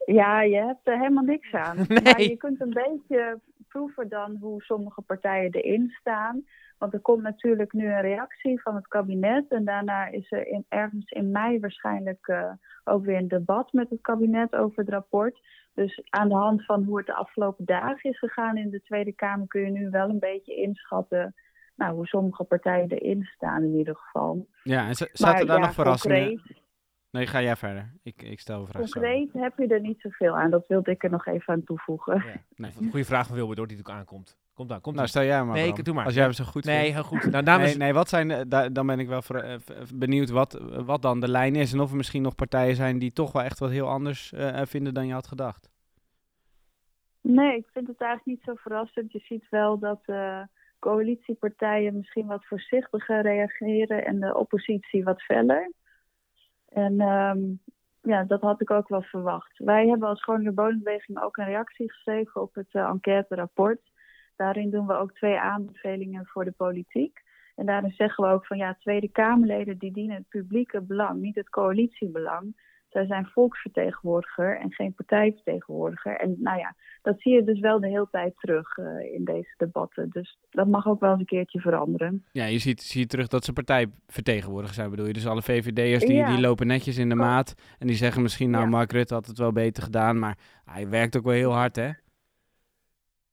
[0.06, 1.76] Ja, je hebt er helemaal niks aan.
[1.88, 2.02] Nee.
[2.02, 6.44] Maar je kunt een beetje proeven dan hoe sommige partijen erin staan.
[6.78, 9.48] Want er komt natuurlijk nu een reactie van het kabinet.
[9.48, 12.52] En daarna is er in, ergens in mei waarschijnlijk eh,
[12.84, 15.40] ook weer een debat met het kabinet over het rapport.
[15.74, 19.12] Dus aan de hand van hoe het de afgelopen dagen is gegaan in de Tweede
[19.12, 21.34] Kamer kun je nu wel een beetje inschatten
[21.76, 24.46] nou, hoe sommige partijen erin staan in ieder geval.
[24.62, 26.26] Ja, en zaten daar ja, nog verrassingen?
[26.26, 26.64] concreet-
[27.10, 27.92] Nee, ga jij verder.
[28.02, 28.88] Ik, ik stel een vraag.
[28.88, 29.00] zo.
[29.00, 30.50] Concreet heb je er niet zoveel aan.
[30.50, 32.24] Dat wilde ik er nog even aan toevoegen.
[32.56, 32.72] Nee.
[32.72, 34.38] Goede vraag van Wilbert, hoor, die natuurlijk aankomt.
[34.56, 35.08] Komt dan, komt Nou, dan.
[35.08, 35.54] stel jij maar.
[35.54, 36.04] Nee, ik- doe maar.
[36.04, 36.94] Als jij hem zo goed Nee, vindt.
[36.94, 37.30] heel goed.
[37.30, 40.30] Nou, dames, Nee, nee, wat zijn, de- da- dan ben ik wel eh, v- benieuwd
[40.30, 40.52] wat,
[40.84, 41.72] wat dan de lijn is.
[41.72, 44.60] En of er misschien nog partijen zijn die toch wel echt wat heel anders eh,
[44.64, 45.70] vinden dan je had gedacht.
[47.20, 49.12] Nee, ik vind het eigenlijk niet zo verrassend.
[49.12, 50.40] Je ziet wel dat eh,
[50.78, 55.72] coalitiepartijen misschien wat voorzichtiger reageren en de oppositie wat feller.
[56.68, 57.38] En ehm,
[58.00, 59.58] ja, dat had ik ook wel verwacht.
[59.58, 63.80] Wij hebben als Groninger Bodembeweging ook een reactie geschreven op het uh, enquête-rapport.
[64.36, 67.24] Daarin doen we ook twee aanbevelingen voor de politiek.
[67.54, 71.34] En daarin zeggen we ook van ja, Tweede Kamerleden die dienen het publieke belang, niet
[71.34, 72.64] het coalitiebelang.
[72.88, 76.16] Zij zijn volksvertegenwoordiger en geen partijvertegenwoordiger.
[76.16, 79.54] En nou ja, dat zie je dus wel de hele tijd terug uh, in deze
[79.56, 80.10] debatten.
[80.10, 82.24] Dus dat mag ook wel eens een keertje veranderen.
[82.32, 85.12] Ja, je ziet, terug dat ze partijvertegenwoordiger zijn, bedoel je?
[85.12, 86.30] Dus alle VVD'ers die, Ja.
[86.30, 87.54] die lopen netjes in de maat.
[87.78, 88.70] En die zeggen misschien, nou, Ja.
[88.70, 90.18] Mark Rutte had het wel beter gedaan.
[90.18, 91.90] Maar hij werkt ook wel heel hard, hè?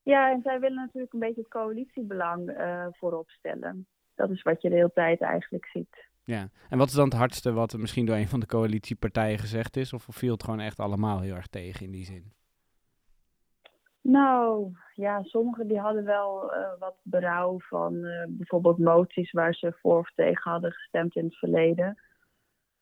[0.04, 3.88] Ja, en zij willen natuurlijk een beetje het coalitiebelang uh, voorop stellen.
[4.16, 6.12] Dat is wat je de hele tijd eigenlijk ziet.
[6.24, 6.50] Ja.
[6.70, 9.78] En wat is dan het hardste wat er misschien door een van de coalitiepartijen gezegd
[9.78, 9.94] is?
[9.94, 12.32] Of viel het gewoon echt allemaal heel erg tegen in die zin?
[14.02, 19.74] Nou, ja, sommigen die hadden wel uh, wat berouw van uh, bijvoorbeeld moties waar ze
[19.82, 21.98] voor of tegen hadden gestemd in het verleden.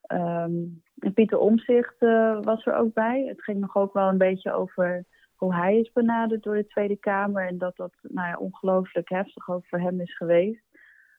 [0.08, 3.26] Um, en Pieter Omzicht uh, was er ook bij.
[3.28, 5.06] Het ging nog ook wel een beetje over
[5.42, 7.48] hoe hij is benaderd door de Tweede Kamer.
[7.48, 10.64] En dat dat nou ja, ongelooflijk heftig ook voor hem is geweest.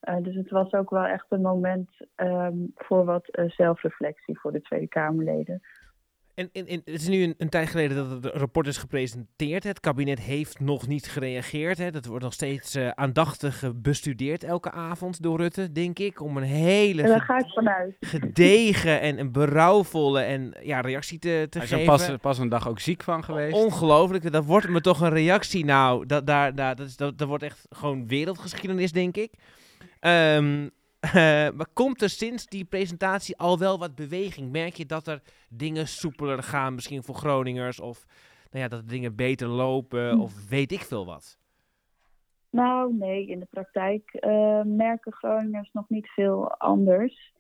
[0.08, 4.52] Uh, dus het was ook wel echt een moment um, voor wat uh, zelfreflectie voor
[4.52, 5.60] de Tweede Kamerleden.
[6.34, 9.64] En, en, en, het is nu een, een, tijd geleden dat het rapport is gepresenteerd.
[9.64, 11.78] Het kabinet heeft nog niet gereageerd.
[11.78, 11.90] Hè.
[11.90, 16.20] Dat wordt nog steeds uh, aandachtig bestudeerd elke avond door Rutte, denk ik.
[16.20, 17.96] Om een hele Daar ga ik vanuit.
[18.00, 21.94] gedegen en een berouwvolle en, ja, reactie te, te Hij geven.
[21.94, 23.54] is er pas, pas een dag ook ziek van geweest.
[23.54, 24.32] Ongelooflijk.
[24.32, 25.64] Dat wordt me toch een reactie.
[25.64, 29.32] Nou, dat, daar, daar, dat, is, dat, dat wordt echt gewoon wereldgeschiedenis, denk ik.
[30.00, 30.70] Um,
[31.02, 31.12] Eh,
[31.50, 34.52] maar komt er sinds die presentatie al wel wat beweging?
[34.52, 37.80] Merk je dat er dingen soepeler gaan, misschien voor Groningers?
[37.80, 38.06] Of
[38.50, 40.10] nou ja, dat dingen beter lopen?
[40.10, 40.20] Hm.
[40.20, 41.38] Of weet ik veel wat?
[42.50, 47.32] Nou, nee, in de praktijk eh, merken Groningers nog niet veel anders.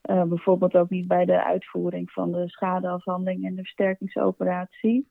[0.00, 5.08] Eh, bijvoorbeeld ook niet bij de uitvoering van de schadeafhandeling en de versterkingsoperatie.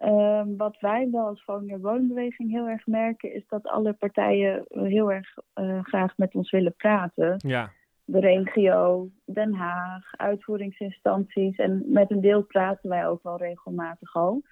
[0.00, 5.12] Ehm, wat wij wel als Groninger Woningbeweging heel erg merken, is dat alle partijen heel
[5.12, 7.34] erg eh, graag met ons willen praten.
[7.38, 7.70] Ja.
[8.04, 11.56] De regio, Den Haag, uitvoeringsinstanties.
[11.56, 14.42] En met een deel praten wij ook wel regelmatig al.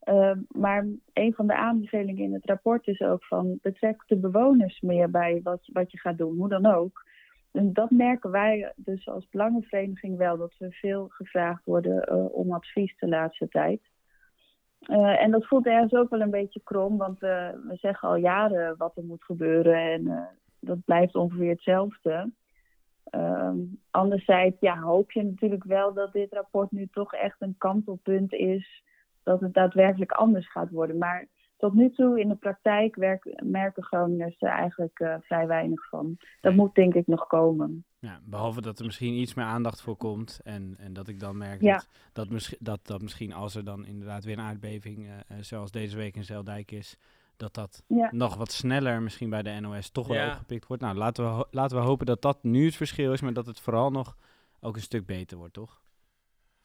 [0.00, 4.80] Ehm, maar een van de aanbevelingen in het rapport is ook van betrek de bewoners
[4.80, 7.04] meer bij wat, wat je gaat doen, hoe dan ook.
[7.52, 12.52] En dat merken wij dus als belangenvereniging wel, dat we veel gevraagd worden eh, om
[12.52, 13.80] advies de laatste tijd.
[14.86, 18.16] Eh, en dat voelt ergens ook wel een beetje krom, want eh, we zeggen al
[18.16, 20.22] jaren wat er moet gebeuren en eh,
[20.60, 22.32] dat blijft ongeveer hetzelfde.
[23.04, 23.56] Ehm,
[23.90, 28.82] anderzijds ja, hoop je natuurlijk wel dat dit rapport nu toch echt een kantelpunt is,
[29.22, 30.98] dat het daadwerkelijk anders gaat worden.
[30.98, 32.96] Maar tot nu toe in de praktijk
[33.44, 36.16] merken Groningers er eigenlijk vrij weinig van.
[36.40, 37.84] Dat moet denk ik nog komen.
[38.06, 40.40] Ja, behalve dat er misschien iets meer aandacht voor komt.
[40.44, 41.72] En, en dat ik dan merk Ja.
[41.74, 45.42] dat, dat, misschien dat, dat misschien als er dan inderdaad weer een aardbeving, eh, eh,
[45.42, 46.96] zoals deze week in Zeeldijk is,
[47.36, 48.08] dat dat Ja.
[48.12, 50.26] nog wat sneller misschien bij de NOS toch wel Ja.
[50.30, 50.82] opgepikt wordt.
[50.82, 53.60] Nou, laten we, laten we hopen dat dat nu het verschil is, maar dat het
[53.60, 54.16] vooral nog
[54.60, 55.80] ook een stuk beter wordt, toch?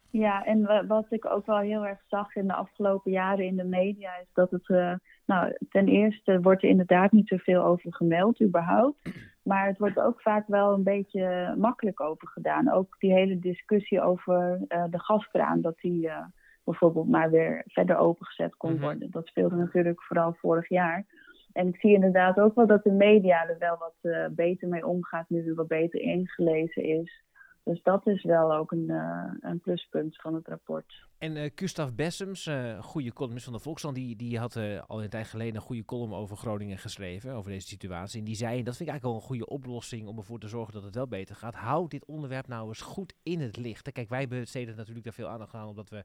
[0.09, 3.55] Ja, en wa- wat ik ook wel heel erg zag in de afgelopen jaren in
[3.55, 4.93] de media is dat het, eh,
[5.33, 8.97] nou, ten eerste wordt er inderdaad niet zoveel over gemeld, überhaupt.
[9.43, 12.71] Maar het wordt ook vaak wel een beetje makkelijk over gedaan.
[12.71, 16.25] Ook die hele discussie over eh, de gaskraan, dat die eh,
[16.63, 18.81] bijvoorbeeld maar weer verder opengezet kon Mhm.
[18.81, 19.11] worden.
[19.11, 21.05] Dat speelde natuurlijk vooral vorig jaar.
[21.53, 24.87] En ik zie inderdaad ook wel dat de media er wel wat eh, beter mee
[24.87, 27.23] omgaat, nu er wat beter ingelezen is.
[27.63, 31.07] Dus dat is wel ook een, eh, een pluspunt van het rapport.
[31.17, 35.09] En eh Gustav Bessems, eh goede columnist van de Volkskrant, die, die had al een
[35.09, 38.19] tijd geleden een goede column over Groningen geschreven, over deze situatie.
[38.19, 40.47] En die zei, en dat vind ik eigenlijk wel een goede oplossing om ervoor te
[40.47, 41.55] zorgen dat het wel beter gaat.
[41.55, 43.91] Hou dit onderwerp nou eens goed in het licht.
[43.91, 46.03] Kijk, wij besteden natuurlijk daar veel aandacht aan, omdat we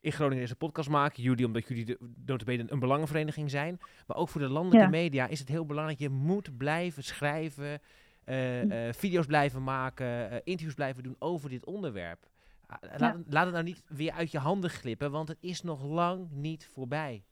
[0.00, 1.22] in Groningen deze podcast maken.
[1.22, 3.78] Jullie, omdat jullie de, notabene een belangenvereniging zijn.
[4.06, 5.02] Maar ook voor de landelijke Ja.
[5.02, 5.98] media is het heel belangrijk.
[5.98, 7.80] Je moet blijven schrijven,
[8.28, 12.26] eh, eh, video's blijven maken, eh, interviews blijven doen over dit onderwerp.
[12.66, 15.62] Ah, Laat, het- laat het nou niet weer uit je handen glippen, want het is
[15.62, 17.22] nog lang niet voorbij.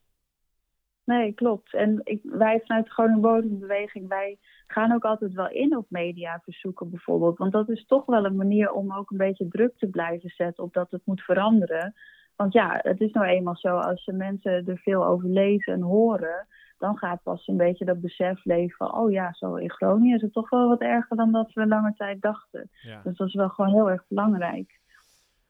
[1.04, 1.74] Nee, klopt.
[1.74, 6.90] En ik, wij vanuit de Groningen Bodembeweging, wij gaan ook altijd wel in op mediaverzoeken
[6.90, 7.38] bijvoorbeeld.
[7.38, 10.64] Want dat is toch wel een manier om ook een beetje druk te blijven zetten
[10.64, 11.94] op dat het moet veranderen.
[12.36, 15.80] Want ja, het is nou eenmaal zo, als de mensen er veel over lezen en
[15.80, 16.46] horen,
[16.78, 20.22] dan gaat pas een beetje dat besef leven van, oh ja, zo in Groningen is
[20.22, 22.70] het toch wel wat erger dan dat we lange tijd dachten.
[22.82, 23.00] Ja.
[23.04, 24.80] Dus dat is wel gewoon heel erg belangrijk.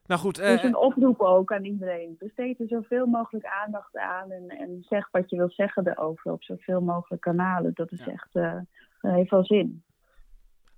[0.06, 2.16] Nou goed, Dus eh, een oproep ook aan iedereen.
[2.18, 6.42] Besteed er zoveel mogelijk aandacht aan en, en zeg wat je wilt zeggen erover op
[6.42, 7.70] zoveel mogelijk kanalen.
[7.74, 8.12] Dat is Ja.
[8.12, 8.54] echt, eh
[9.00, 9.82] dat heeft wel zin.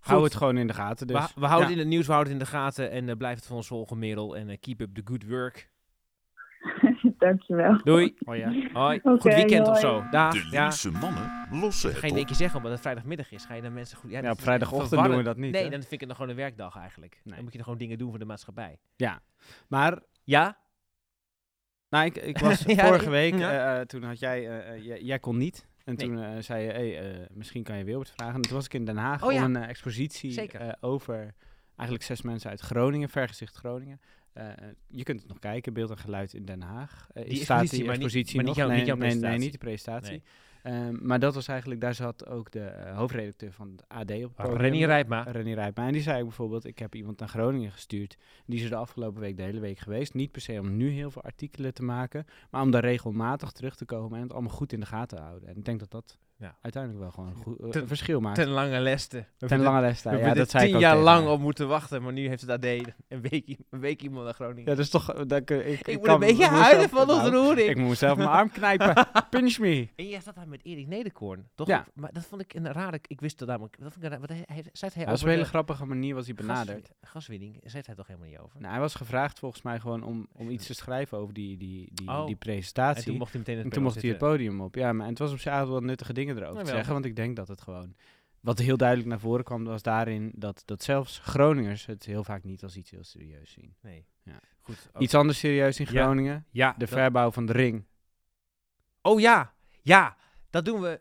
[0.01, 1.35] Hou het gewoon in de gaten dus.
[1.35, 1.75] we, we houden Ja.
[1.75, 3.67] in het nieuws, we houden het in de gaten en eh, blijf het van ons
[3.67, 4.37] volgen, Merel.
[4.37, 5.71] En eh, keep up the good work.
[7.19, 7.81] Dankjewel.
[7.85, 8.15] Doei.
[8.25, 8.53] Oh ja.
[8.73, 9.01] Hoi.
[9.03, 9.81] Goed weekend of hoi.
[9.81, 10.05] zo.
[10.11, 10.33] Dag.
[10.33, 10.61] De Ja.
[10.61, 13.73] linkse mannen lossen Ga je het keer zeggen, omdat het vrijdagmiddag is, ga je dan
[13.73, 14.11] mensen goed...
[14.11, 15.71] Ja, dat op vrijdagochtend doen we dat niet, Nee, hè?
[15.71, 17.21] dan vind ik het nog gewoon een werkdag eigenlijk.
[17.25, 17.35] Nee.
[17.35, 18.79] Dan moet je nog gewoon dingen doen voor de maatschappij.
[18.97, 19.21] Ja,
[19.69, 20.59] maar Ja?
[21.89, 23.51] nou, ik, ik was Ja, vorige week, ja.
[23.51, 25.67] eh, eh, toen had jij, eh, jij, jij kon niet.
[25.85, 26.07] En Nee.
[26.09, 28.35] toen zei je, hey, eh, misschien kan je Wilbert vragen.
[28.35, 29.45] En toen was ik in Den Haag Oh ja.
[29.45, 30.61] om een eh, expositie Zeker.
[30.61, 31.35] eh, over
[31.77, 34.01] eigenlijk zes mensen uit Groningen, Vergezicht Groningen.
[34.33, 34.45] Eh,
[34.87, 37.09] je kunt het nog kijken, beeld en geluid in Den Haag.
[37.13, 38.65] Eh, Die is- staat expositie, die maar niet- expositie maar niet nog?
[38.65, 39.45] jouw- nee, niet jouw nee, nee, presentatie.
[39.45, 40.11] niet de presentatie.
[40.11, 40.23] Nee.
[40.63, 44.23] Ehm, maar dat was eigenlijk, daar zat ook de eh, hoofdredacteur van het AD op
[44.23, 44.57] het podium.
[44.57, 45.23] Rennie Rijpma.
[45.23, 45.87] Rijpma.
[45.87, 48.17] En die zei bijvoorbeeld, ik heb iemand naar Groningen gestuurd.
[48.47, 50.15] Die is er de afgelopen week de hele week geweest.
[50.15, 53.77] Niet per se om nu heel veel artikelen te maken, maar om daar regelmatig terug
[53.77, 55.49] te komen en het allemaal goed in de gaten te houden.
[55.49, 56.57] En ik denk dat dat Ja.
[56.61, 58.35] uiteindelijk wel gewoon een, goed, Ten- een verschil maakt.
[58.37, 59.25] Ten lange leste.
[59.37, 60.03] Ten lange les.
[60.03, 62.29] We Ja, dat zei ik tien ook jaar tegen lang op moeten wachten, maar nu
[62.29, 64.63] heeft het AD een week, een week iemand naar Groningen.
[64.63, 65.07] Ja, dat is toch...
[65.27, 67.69] Dat, ik, ik, ik moet kan een beetje huilen van nou, ontroering.
[67.69, 69.07] Ik moet mezelf mijn arm knijpen.
[69.31, 69.89] Pinch me.
[69.97, 71.67] En jij zat daar met Erik Nederkoorn, toch?
[71.67, 71.87] Ja.
[71.95, 72.99] Maar dat vond ik een rare...
[73.07, 73.77] Ik wist dat namelijk...
[73.81, 76.27] Dat vond ik wat hij, hij, zei hij Ja, op een hele grappige manier was
[76.27, 76.91] hij benaderd.
[77.03, 77.61] gaswinning?
[77.65, 78.61] Zei hij toch helemaal niet over?
[78.61, 81.89] Nou, hij was gevraagd volgens mij gewoon om, om iets te schrijven over die, die,
[81.93, 82.21] die, Oh.
[82.21, 83.05] die en presentatie.
[83.05, 84.37] toen mocht hij meteen het En toen mocht hij het zitten.
[84.37, 84.75] podium op.
[84.75, 86.75] Ja, maar en het was op zich eigenlijk wel nuttige dingen erover Nou, te wel.
[86.77, 86.93] zeggen.
[86.93, 87.95] Want ik denk dat het gewoon...
[88.41, 92.45] Wat heel duidelijk naar voren kwam, was daarin dat, dat zelfs Groningers het heel vaak
[92.45, 93.75] niet als iets heel serieus zien.
[93.81, 94.07] Nee.
[94.23, 94.41] Ja.
[94.61, 94.89] Goed.
[94.93, 95.87] ook- Iets anders serieus in.
[95.87, 96.47] Groningen.
[96.51, 97.85] ja, De verbouw van de ring.
[99.03, 100.17] Oh ja, ja,
[100.51, 101.01] dat doen we.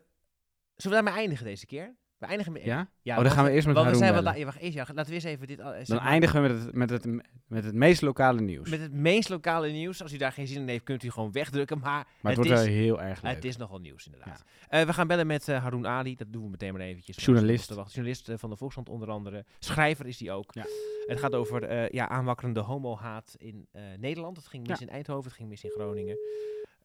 [0.75, 1.95] Zullen we daarmee eindigen deze keer?
[2.17, 2.63] We eindigen met...
[2.63, 2.89] Ja?
[3.01, 5.05] ja oh, dan gaan we eerst met want we zijn ja, wacht, eerst, ja, laten
[5.05, 5.61] we eens even dit...
[5.61, 7.05] al- zeg Dan eindigen we met het, met, het,
[7.47, 8.69] met het meest lokale nieuws.
[8.69, 10.01] Met het meest lokale nieuws.
[10.01, 11.79] Als u daar geen zin in heeft, kunt u gewoon wegdrukken.
[11.79, 13.35] Maar, maar het, wordt is, wel heel erg leuk.
[13.35, 14.43] het is nogal nieuws, inderdaad.
[14.67, 16.15] Eh, we gaan bellen met eh Haroon Ali.
[16.15, 17.25] Dat doen we meteen maar eventjes.
[17.25, 17.67] Journalist.
[17.67, 17.93] Te wachten.
[17.93, 19.45] Journalist eh, van de Volkskrant onder andere.
[19.59, 20.53] Schrijver is die ook.
[20.53, 20.65] Ja.
[21.05, 23.67] Het gaat over ja, aanwakkerende homohaat in
[23.99, 24.37] Nederland.
[24.37, 26.17] Het ging mis in Eindhoven, het ging mis in Groningen.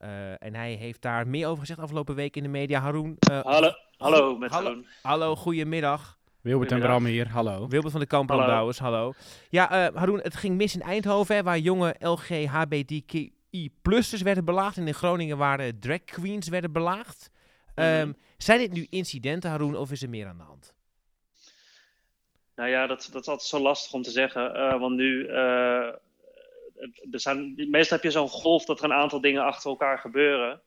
[0.02, 2.80] Eh, en hij heeft daar meer over gezegd afgelopen week in de media.
[2.80, 3.16] Haroon.
[3.18, 4.86] eh, Hallo, hallo met hallo, Haroon.
[5.02, 6.18] Hallo, goedemiddag.
[6.40, 6.80] Wilbert en.
[6.80, 7.68] Bram hier, hallo.
[7.68, 8.72] Wilbert van de Kamp Hallo.
[8.78, 9.12] Hallo.
[9.48, 14.76] Ja, eh Haroon, het ging mis in Eindhoven, hè, waar jonge LGHBTQI-plussers werden belaagd.
[14.76, 17.30] En in Groningen waar eh, drag queens werden belaagd.
[17.74, 18.12] Ehm, Mhm.
[18.36, 20.74] Zijn dit nu incidenten, Haroon, of is er meer aan de hand?
[22.56, 24.54] Nou ja, dat, dat is altijd zo lastig om te zeggen.
[24.54, 25.88] eh, want nu, eh,
[27.10, 30.62] er zijn, meestal heb je zo'n golf dat er een aantal dingen achter elkaar gebeuren.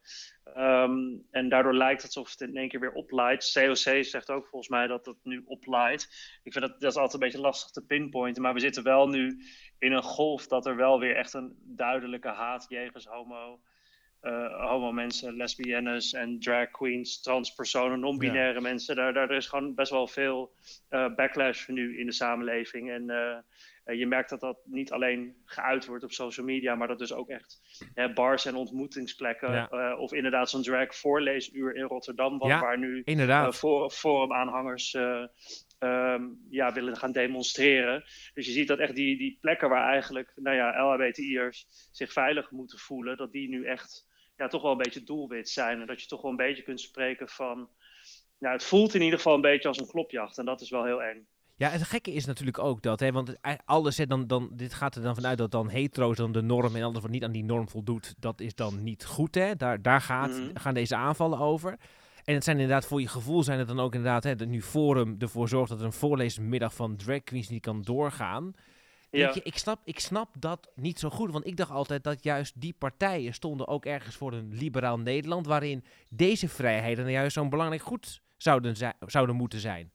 [0.53, 0.97] Ehm,
[1.31, 3.51] en daardoor lijkt het alsof het in één keer weer oplaait.
[3.53, 6.03] COC zegt ook volgens mij dat het nu oplaait.
[6.43, 8.41] Ik vind dat, dat is altijd een beetje lastig te pinpointen.
[8.41, 9.39] Maar we zitten wel nu
[9.79, 13.59] in een golf dat er wel weer echt een duidelijke haat jegens homo,
[14.19, 18.95] eh, homo mensen, lesbiennes en drag queens, transpersonen, non-binaire mensen.
[18.95, 20.53] Daar, daar er is gewoon best wel veel
[20.89, 22.91] eh, backlash nu in de samenleving.
[22.91, 23.37] En eh,
[23.85, 27.29] je merkt dat dat niet alleen geuit wordt op social media, maar dat dus ook
[27.29, 27.61] echt
[27.93, 29.51] hè, bars en ontmoetingsplekken.
[29.51, 29.69] Ja.
[29.69, 33.47] eh, of inderdaad zo'n drag voorleesuur in Rotterdam, Ja, waar nu inderdaad.
[33.53, 35.23] eh, for- forumaanhangers eh,
[35.79, 38.03] ehm, ja, willen gaan demonstreren.
[38.33, 42.51] Dus je ziet dat echt die, die plekken waar eigenlijk nou ja, LHBTI'ers zich veilig
[42.51, 45.81] moeten voelen, dat die nu echt ja, toch wel een beetje doelwit zijn.
[45.81, 47.69] En dat je toch wel een beetje kunt spreken van.
[48.39, 50.37] Nou, het voelt in ieder geval een beetje als een klopjacht.
[50.37, 51.27] En dat is wel heel eng.
[51.57, 54.73] Ja, het gekke is natuurlijk ook dat, hè, want ei- alles, hè, dan, dan, dit
[54.73, 57.31] gaat er dan vanuit dat dan hetero's dan de norm en alles wat niet aan
[57.31, 59.55] die norm voldoet, dat is dan niet goed, hè.
[59.55, 60.49] Daar, daar gaat, Mhm.
[60.53, 61.77] gaan deze aanvallen over.
[62.23, 64.61] En het zijn inderdaad, voor je gevoel zijn het dan ook inderdaad, hè, dat nu
[64.61, 68.53] Forum ervoor zorgt dat er een voorleesmiddag van drag queens niet kan doorgaan.
[69.09, 69.31] Ja.
[69.33, 72.61] Je, ik, snap, ik snap dat niet zo goed, want ik dacht altijd dat juist
[72.61, 77.49] die partijen stonden ook ergens voor een liberaal Nederland, waarin deze vrijheden nou juist zo'n
[77.49, 79.91] belangrijk goed zouden, zouden moeten zijn.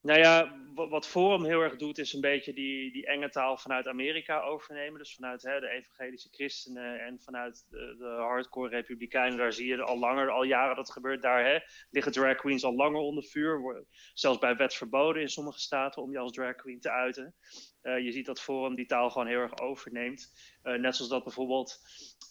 [0.00, 0.52] Nou ja,
[0.86, 4.98] wat Forum heel erg doet, is een beetje die, die enge taal vanuit Amerika overnemen.
[4.98, 9.38] Dus vanuit hè, de evangelische christenen en vanuit de, hardcore republikeinen.
[9.38, 11.22] Daar zie je al langer, al jaren dat gebeurt.
[11.22, 11.58] Daar hè,
[11.90, 13.84] liggen drag queens al langer onder vuur.
[14.14, 17.34] Zelfs bij wet verboden in sommige staten om je als drag queen te uiten.
[17.82, 20.32] Eh, je ziet dat Forum die taal gewoon heel erg overneemt.
[20.62, 21.78] Eh, net zoals dat bijvoorbeeld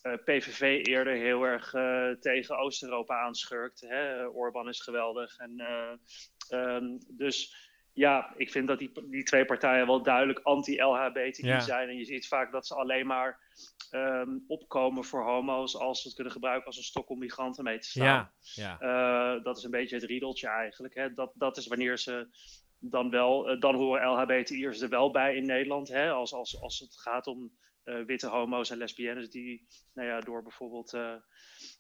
[0.02, 1.70] eh, PVV eerder heel erg
[2.20, 3.82] tegen Oost-Europa aanschurkt.
[3.82, 4.26] Hè?
[4.28, 5.38] Orbán is geweldig.
[5.38, 5.94] En, eh,
[6.60, 7.67] ehm, dus
[7.98, 11.60] ja, ik vind dat die, die twee partijen wel duidelijk anti-LHBTI Ja.
[11.60, 11.90] zijn.
[11.90, 13.40] En je ziet vaak dat ze alleen maar
[13.92, 17.80] ehm, opkomen voor homo's als ze het kunnen gebruiken als een stok om migranten mee
[17.80, 18.06] te staan.
[18.06, 18.80] Ja, ja.
[18.80, 20.96] Eh, dat is een beetje het riedeltje eigenlijk.
[20.96, 21.14] Hè.
[21.14, 22.28] Dat, dat is wanneer ze
[22.80, 25.88] dan wel, eh, dan horen LHBTI'ers er wel bij in Nederland.
[25.88, 26.12] Hè.
[26.12, 27.52] Als, als, als het gaat om
[27.84, 30.98] eh, witte homo's en lesbiennes die nou ja, door bijvoorbeeld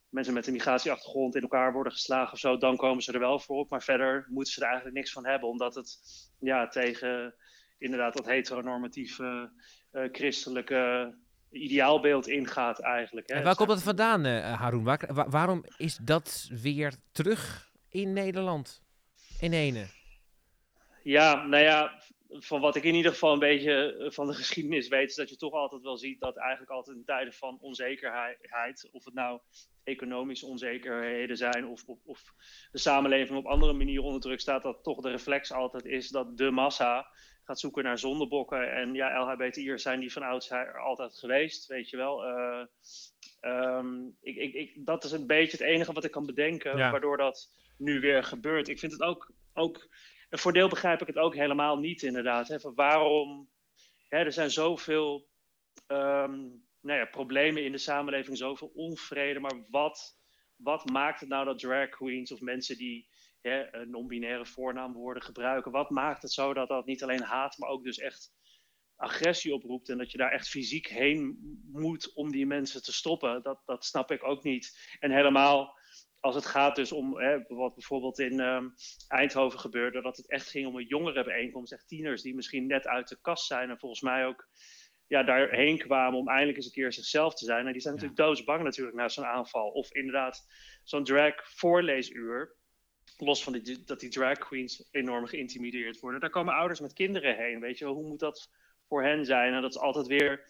[0.10, 3.39] mensen met een migratieachtergrond in elkaar worden geslagen of zo, dan komen ze er wel
[3.39, 3.70] voor op.
[3.70, 5.98] Maar verder moeten ze er eigenlijk niks van hebben, omdat het
[6.39, 7.36] ja, tegen
[7.78, 9.52] inderdaad dat heteronormatieve
[9.91, 11.13] eh, christelijke
[11.52, 13.30] ideaalbeeld ingaat eigenlijk.
[13.30, 13.36] Hè.
[13.36, 14.84] En waar komt dat vandaan, eh Haroon?
[14.84, 18.84] Waar- wa- waarom is dat weer terug in Nederland?
[19.39, 19.86] In ene.
[21.04, 24.88] Ja, nou ja, van wat ik in ieder geval een beetje eh, van de geschiedenis
[24.88, 28.90] weet, is dat je toch altijd wel ziet dat eigenlijk altijd in tijden van onzekerheid,
[28.92, 29.40] of het nou
[29.84, 32.34] economische onzekerheden zijn of, of, of
[32.72, 36.38] de samenleving op andere manieren onder druk staat, dat toch de reflex altijd is dat
[36.38, 37.08] de massa
[37.44, 38.72] gaat zoeken naar zondebokken.
[38.74, 42.24] En ja, LHBTI'ers zijn die van oudsher altijd geweest, weet je wel.
[42.24, 42.66] Eh,
[43.40, 46.92] ehm, ik, ik, ik, dat is een beetje het enige wat ik kan bedenken, Ja.
[46.92, 48.68] waardoor dat nu weer gebeurt.
[48.68, 49.88] Ik vind het ook, ook
[50.30, 52.48] voor deel begrijp ik het ook helemaal niet, inderdaad.
[52.48, 53.50] Hè, waarom,
[54.08, 55.28] hè, er zijn zoveel
[55.88, 56.32] ehm,
[56.82, 60.20] nou ja, problemen in de samenleving, zoveel onvrede, maar wat,
[60.56, 63.10] wat maakt het nou dat drag queens of mensen die
[63.42, 67.70] hè, een non-binaire voornaamwoorden gebruiken, wat maakt het zo dat dat niet alleen haat, maar
[67.70, 68.36] ook dus echt
[68.96, 71.38] agressie oproept en dat je daar echt fysiek heen
[71.72, 74.98] moet om die mensen te stoppen, dat, dat snap ik ook niet.
[75.00, 75.78] En helemaal
[76.19, 78.69] als het gaat dus om hè, wat bijvoorbeeld in ehm,
[79.08, 83.08] Eindhoven gebeurde, dat het echt ging om een jongerenbijeenkomst, echt tieners die misschien net uit
[83.08, 84.47] de kast zijn en volgens mij ook
[85.08, 87.65] ja, daarheen kwamen om eindelijk eens een keer zichzelf te zijn.
[87.65, 89.70] En die zijn natuurlijk doodsbang natuurlijk na zo'n aanval.
[89.70, 90.47] Of inderdaad
[90.84, 92.55] zo'n drag voorleesuur,
[93.18, 96.20] los van die, dat die drag queens enorm geïntimideerd worden.
[96.20, 97.93] Daar komen ouders met kinderen heen, weet je wel.
[97.93, 98.51] Hoe moet dat
[98.88, 99.53] voor hen zijn?
[99.53, 100.45] En dat is altijd weer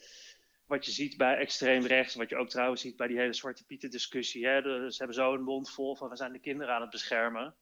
[0.68, 3.66] wat je ziet bij extreem rechts, wat je ook trouwens ziet bij die hele Zwarte
[3.66, 4.48] Pieten discussie.
[4.48, 4.62] Hè?
[4.62, 7.56] Ze hebben zo een mond vol van we zijn de kinderen aan het beschermen.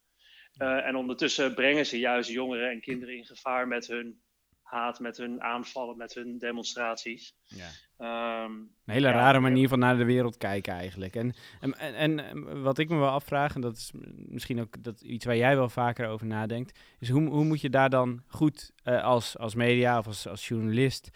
[0.58, 4.22] Eh, en ondertussen brengen ze juist jongeren en kinderen in gevaar met hun
[4.62, 7.36] haat, met hun aanvallen, met hun demonstraties.
[7.44, 7.70] Ja.
[7.98, 11.16] Ehm, Een hele ja, rare manier van naar de wereld kijken eigenlijk.
[11.16, 15.02] En, en, en, en wat ik me wel afvraag, en dat is misschien ook dat
[15.02, 18.72] iets waar jij wel vaker over nadenkt, is hoe, hoe moet je daar dan goed
[18.84, 21.10] eh, als, als media of als, als journalist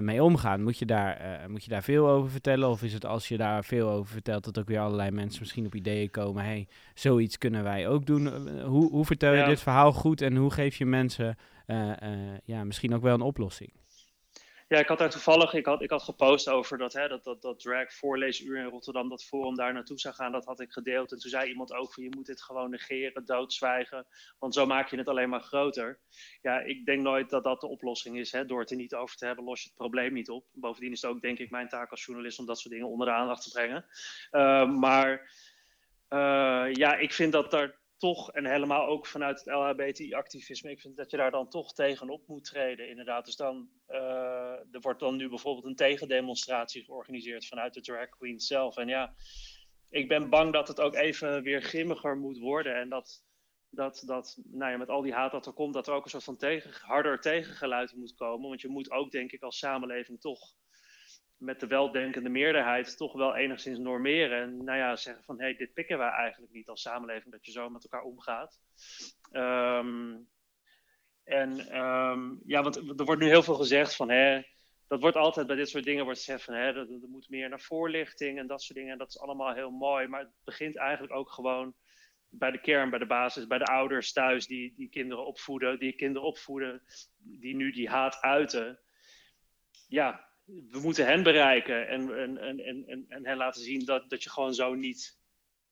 [0.00, 0.62] mee omgaan?
[0.62, 2.68] Moet je, daar, eh, moet je daar veel over vertellen?
[2.68, 5.66] Of is het als je daar veel over vertelt, dat ook weer allerlei mensen misschien
[5.66, 8.26] op ideeën komen, hey, zoiets kunnen wij ook doen.
[8.26, 9.46] Eh, hoe, hoe vertel je Ja.
[9.46, 11.36] dit verhaal goed en hoe geef je mensen
[11.66, 13.72] eh, eh, ja, misschien ook wel een oplossing?
[14.68, 17.42] Ja, ik had daar toevallig, ik had, ik had gepost over dat, hè, dat, dat,
[17.42, 21.12] dat drag voorleesuur in Rotterdam, dat forum daar naartoe zou gaan, dat had ik gedeeld.
[21.12, 24.06] En toen zei iemand ook van je moet dit gewoon negeren, doodzwijgen,
[24.38, 25.98] want zo maak je het alleen maar groter.
[26.42, 28.32] Ja, ik denk nooit dat dat de oplossing is.
[28.32, 28.46] Hè.
[28.46, 30.46] Door het er niet over te hebben, los je het probleem niet op.
[30.52, 33.06] Bovendien is het ook denk ik mijn taak als journalist om dat soort dingen onder
[33.06, 33.84] de aandacht te brengen.
[34.32, 35.30] Uh, maar
[36.08, 40.96] uh, ja, ik vind dat daar toch, en helemaal ook vanuit het LHBTI-activisme, ik vind
[40.96, 43.24] dat je daar dan toch tegenop moet treden, inderdaad.
[43.24, 43.98] Dus dan, uh,
[44.72, 48.76] er wordt dan nu bijvoorbeeld een tegendemonstratie georganiseerd vanuit de drag queen zelf.
[48.76, 49.14] En ja,
[49.90, 53.24] ik ben bang dat het ook even weer grimmiger moet worden en dat,
[53.70, 56.20] dat, dat nou ja, met al die haat dat er komt, dat er ook een
[56.20, 58.48] soort van harder tegengeluid moet komen.
[58.48, 60.54] Want je moet ook, denk ik, als samenleving toch
[61.36, 64.42] met de weldenkende meerderheid toch wel enigszins normeren.
[64.42, 67.46] En nou ja, zeggen van hé, hey, dit pikken wij eigenlijk niet als samenleving, dat
[67.46, 68.60] je zo met elkaar omgaat.
[69.32, 70.28] Um,
[71.24, 74.42] en um, ja, want er wordt nu heel veel gezegd van hé,
[74.88, 77.48] dat wordt altijd bij dit soort dingen wordt gezegd van hé, er, er moet meer
[77.48, 78.92] naar voorlichting en dat soort dingen.
[78.92, 81.74] En dat is allemaal heel mooi, maar het begint eigenlijk ook gewoon
[82.28, 85.92] bij de kern, bij de basis, bij de ouders thuis die, die kinderen opvoeden, die
[85.92, 86.82] kinderen opvoeden,
[87.16, 88.80] die nu die haat uiten.
[89.88, 94.22] Ja, we moeten hen bereiken en, en, en, en, en hen laten zien dat, dat
[94.22, 95.18] je gewoon zo niet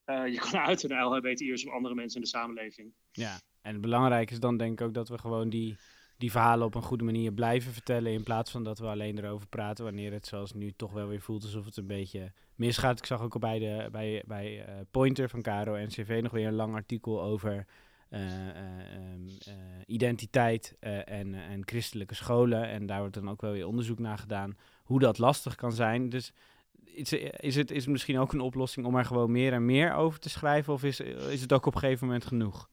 [0.07, 2.93] uh, je kan uiten naar LHBTI'ers of andere mensen in de samenleving.
[3.12, 5.77] Ja, en het belangrijke is dan denk ik ook dat we gewoon die,
[6.18, 8.12] die verhalen op een goede manier blijven vertellen.
[8.12, 11.20] In plaats van dat we alleen erover praten wanneer het zoals nu toch wel weer
[11.20, 12.99] voelt alsof het een beetje misgaat.
[12.99, 16.47] Ik zag ook al bij, de, bij, bij uh, Pointer van Caro NCV nog weer
[16.47, 17.66] een lang artikel over
[18.15, 19.29] um,
[19.87, 22.69] identiteit en, en christelijke scholen.
[22.69, 26.09] En daar wordt dan ook wel weer onderzoek naar gedaan hoe dat lastig kan zijn.
[26.09, 26.33] Dus
[26.85, 30.21] is, is, het, is misschien ook een oplossing om er gewoon meer en meer over
[30.21, 30.73] te schrijven?
[30.73, 32.69] Of is, is het ook op een gegeven moment genoeg?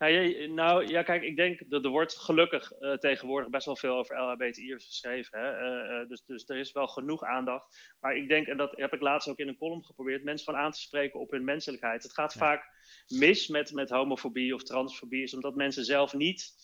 [0.00, 3.76] Nou ja, nou, ja kijk, ik denk dat er wordt gelukkig uh, tegenwoordig best wel
[3.76, 5.38] veel over LHBTI'ers geschreven.
[5.38, 5.60] Hè?
[5.60, 7.96] Uh, uh, dus, dus er is wel genoeg aandacht.
[8.00, 10.56] Maar ik denk, en dat heb ik laatst ook in een column geprobeerd, mensen van
[10.56, 12.02] aan te spreken op hun menselijkheid.
[12.02, 12.38] Het gaat ja.
[12.38, 12.64] vaak
[13.08, 16.54] mis met, met homofobie of transfobie, is omdat mensen zelf niet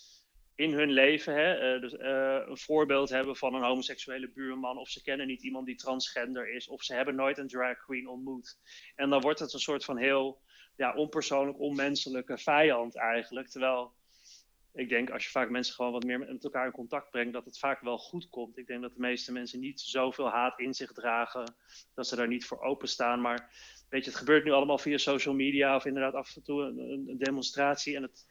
[0.54, 5.26] in hun leven hè, dus, een voorbeeld hebben van een homoseksuele buurman, of ze kennen
[5.26, 8.58] niet iemand die transgender is, of ze hebben nooit een drag queen ontmoet.
[8.94, 10.40] En dan wordt het een soort van heel
[10.76, 13.48] ja, onpersoonlijk, onmenselijke vijand eigenlijk.
[13.48, 13.94] Terwijl
[14.76, 17.44] ik denk als je vaak mensen gewoon wat meer met elkaar in contact brengt, dat
[17.44, 18.58] het vaak wel goed komt.
[18.58, 21.54] Ik denk dat de meeste mensen niet zoveel haat in zich dragen,
[21.94, 23.20] dat ze daar niet voor openstaan.
[23.20, 23.50] Maar
[23.88, 26.78] weet je, het gebeurt nu allemaal via social media of inderdaad af en toe een,
[27.08, 27.96] een demonstratie.
[27.96, 28.26] En het,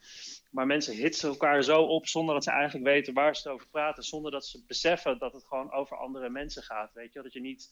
[0.50, 3.68] maar mensen hitsen elkaar zo op zonder dat ze eigenlijk weten waar ze het over
[3.68, 4.02] praten.
[4.02, 6.92] Zonder dat ze beseffen dat het gewoon over andere mensen gaat.
[6.92, 7.70] Weet je, dat je niet,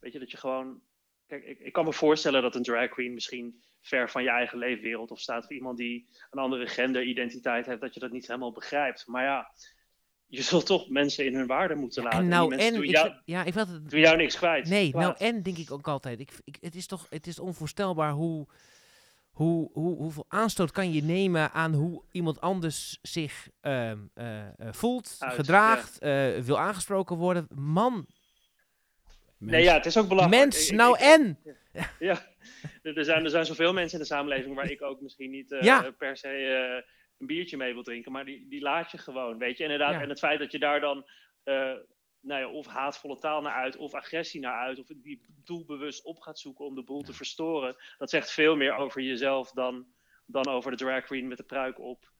[0.00, 0.82] weet je, dat je gewoon.
[1.26, 4.58] Kijk, ik, ik kan me voorstellen dat een drag queen misschien ver van je eigen
[4.58, 5.44] leefwereld of staat.
[5.44, 9.06] Of iemand die een andere genderidentiteit heeft, dat je dat niet helemaal begrijpt.
[9.06, 9.50] Maar ja,
[10.26, 12.18] je zult toch mensen in hun waarde moeten laten.
[12.18, 14.68] En nou, en, en ik, jou, ja, ik het, jou niks kwijt.
[14.68, 16.20] Nee, nou en denk ik ook altijd.
[16.20, 18.46] Ik, ik, het is toch het is onvoorstelbaar hoe,
[19.30, 25.16] hoe, hoe, hoeveel aanstoot kan je nemen aan hoe iemand anders zich uh, uh, voelt,
[25.18, 26.36] Uit, gedraagt, ja.
[26.36, 27.46] uh, wil aangesproken worden.
[27.54, 28.06] Man.
[29.50, 30.42] Nee, ja, het is ook belangrijk.
[30.42, 31.38] Mens, ik, nou ik, en.
[31.72, 32.32] Ja, ja.
[32.82, 35.62] Er, zijn, er zijn zoveel mensen in de samenleving waar ik ook misschien niet uh,
[35.62, 35.90] ja.
[35.90, 39.56] per se uh, een biertje mee wil drinken, maar die, die laat je gewoon, weet
[39.56, 39.62] je.
[39.62, 40.00] Inderdaad, ja.
[40.00, 40.96] en het feit dat je daar dan
[41.44, 41.72] uh,
[42.20, 46.20] nou ja, of haatvolle taal naar uit, of agressie naar uit, of die doelbewust op
[46.20, 49.86] gaat zoeken om de boel te verstoren, dat zegt veel meer over jezelf dan,
[50.26, 52.12] dan over de drag queen met de pruik op,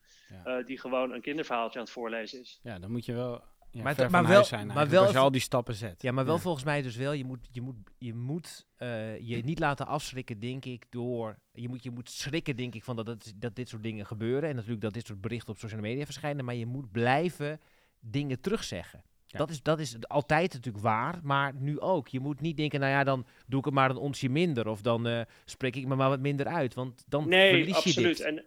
[0.67, 2.61] die gewoon een kinderverhaaltje aan het voorlezen is.
[2.63, 3.45] Ja, dan moet je wel
[3.75, 6.03] ja, maar, ver maar wel, zijn maar wel als je al die stappen zet.
[6.03, 6.41] Ja, maar wel ja.
[6.41, 7.13] volgens mij dus wel.
[7.13, 11.39] Je moet je, moet, je, moet, uh, je niet laten afschrikken, denk ik, door...
[11.53, 14.49] Je moet, je moet schrikken, denk ik, van dat, dat, dat dit soort dingen gebeuren.
[14.49, 16.45] En natuurlijk dat dit soort berichten op social media verschijnen.
[16.45, 17.61] Maar je moet blijven
[18.01, 19.05] dingen terugzeggen.
[19.27, 19.39] Ja.
[19.39, 22.09] Dat, is, dat is altijd natuurlijk waar, maar nu ook.
[22.09, 24.69] Je moet niet denken, nou ja, dan doe ik het maar een onsje minder.
[24.69, 26.75] Of dan uh, spreek ik me maar wat minder uit.
[26.75, 27.95] Want dan nee, verlies absoluut.
[27.95, 28.21] je dit.
[28.21, 28.45] En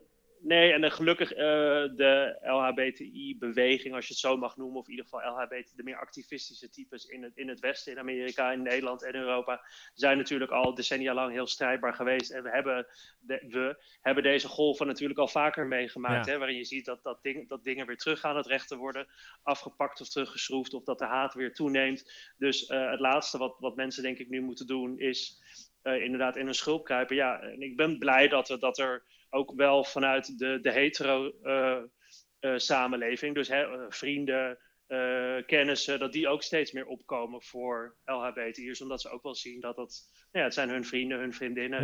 [0.48, 1.38] nee, en gelukkig uh,
[1.96, 6.00] de LHBTI-beweging, als je het zo mag noemen, of in ieder geval LHBT, de meer
[6.00, 9.62] activistische types in het, in het Westen, in Amerika, in Nederland en Europa,
[9.94, 12.32] zijn natuurlijk al decennia lang heel strijdbaar geweest.
[12.32, 12.88] En we hebben,
[13.20, 16.32] de, we hebben deze golven natuurlijk al vaker meegemaakt, Ja.
[16.32, 19.08] hè, waarin je ziet dat, dat, ding, dat dingen weer terug aan het rechten worden
[19.44, 22.12] afgepakt of teruggeschroefd, of dat de haat weer toeneemt.
[22.38, 25.42] Dus uh, het laatste wat, wat mensen denk ik nu moeten doen is
[25.84, 27.16] uh, inderdaad in hun schulp kruipen.
[27.16, 31.78] Ja, en ik ben blij dat, dat er ook wel vanuit de, de hetero uh,
[32.42, 34.58] uh, samenleving, dus hè, vrienden,
[35.46, 39.76] kennissen, dat die ook steeds meer opkomen voor LHBTI'ers, omdat ze ook wel zien dat
[39.76, 41.84] dat, nou ja, het zijn hun vrienden, hun vriendinnen,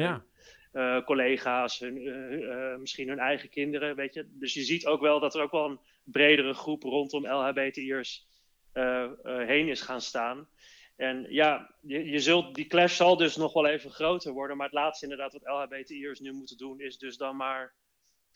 [0.72, 1.02] Ja.
[1.02, 4.28] collega's, hun, misschien hun eigen kinderen, weet je.
[4.30, 8.28] Dus je ziet ook wel dat er ook wel een bredere groep rondom LHBTI'ers
[9.24, 10.48] heen is gaan staan.
[10.96, 14.58] En ja, je, je zult, die clash zal dus nog wel even groter worden.
[14.58, 16.80] Maar het laatste inderdaad wat LHBTI'ers nu moeten doen...
[16.80, 17.74] is dus dan maar,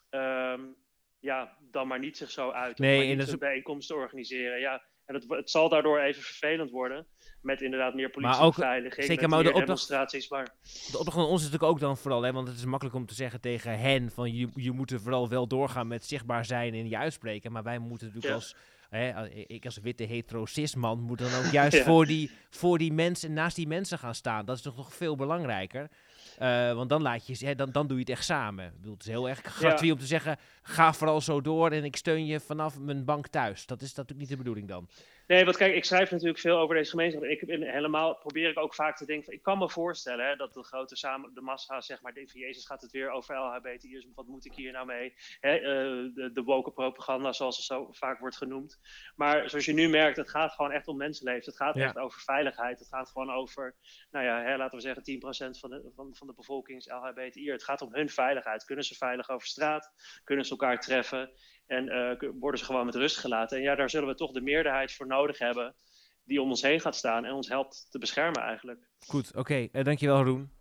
[0.09, 0.75] um,
[1.19, 2.77] ja, dan maar niet zich zo uit.
[2.77, 4.59] Nee, of en maar dat niet is een bijeenkomst organiseren.
[4.59, 7.07] Ja, en het, het zal daardoor even vervelend worden.
[7.41, 10.29] Met inderdaad meer politiebeveiliging, zeker, maar de opdracht- demonstraties.
[10.29, 10.43] Maar
[10.91, 13.05] De opdracht van ons is natuurlijk ook dan vooral, hè, want het is makkelijk om
[13.05, 16.73] te zeggen tegen hen van je, je moet er vooral wel doorgaan met zichtbaar zijn
[16.73, 17.51] en je uitspreken.
[17.51, 18.39] Maar wij moeten natuurlijk Ja.
[18.39, 18.55] als,
[18.89, 21.83] hè, ik als witte hetero cis-man moet dan ook juist Ja.
[21.83, 24.45] voor, die, voor die mensen, naast die mensen gaan staan.
[24.45, 25.89] Dat is toch nog veel belangrijker.
[26.37, 28.65] Eh, want dan, laat je, hè, dan, dan doe je het echt samen.
[28.65, 31.83] Ik bedoel, het is heel erg gratuit om te zeggen, ga vooral zo door en
[31.83, 33.65] ik steun je vanaf mijn bank thuis.
[33.65, 34.87] Dat is natuurlijk niet de bedoeling dan.
[35.27, 37.23] Nee, want kijk, ik schrijf natuurlijk veel over deze gemeenschap.
[37.23, 39.25] Ik helemaal probeer ik ook vaak te denken.
[39.25, 42.39] Van, ik kan me voorstellen hè, dat de grote samen, de massa zeg maar van
[42.41, 44.07] Jezus gaat het weer over LHBTI'ers.
[44.15, 45.13] Wat moet ik hier nou mee?
[45.39, 48.79] Hè, eh, de, de woke propaganda, zoals het zo vaak wordt genoemd.
[49.15, 51.45] Maar zoals je nu merkt, het gaat gewoon echt om mensenleven.
[51.45, 51.83] Het gaat Ja.
[51.83, 52.79] echt over veiligheid.
[52.79, 53.75] Het gaat gewoon over,
[54.11, 57.53] nou ja, hè, laten we zeggen 10% van de, van, van de bevolking is LHBTI'er.
[57.53, 58.65] Het gaat om hun veiligheid.
[58.65, 59.91] Kunnen ze veilig over straat?
[60.23, 61.31] Kunnen ze elkaar treffen?
[61.67, 63.57] En eh, worden ze gewoon met rust gelaten.
[63.57, 65.75] En ja, daar zullen we toch de meerderheid voor nodig hebben.
[66.23, 68.89] Die om ons heen gaat staan en ons helpt te beschermen eigenlijk.
[69.05, 69.67] Goed, oké.
[69.71, 70.51] eh, dankjewel Roen.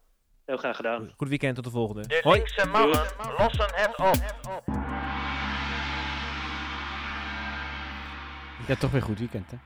[0.44, 1.12] Heel graag gedaan.
[1.16, 2.06] Goed weekend, tot de volgende.
[2.06, 2.36] De Hoi.
[2.36, 3.06] linkse mannen
[3.38, 4.74] lossen het op.
[8.68, 9.56] Ja, toch weer goed weekend, hè?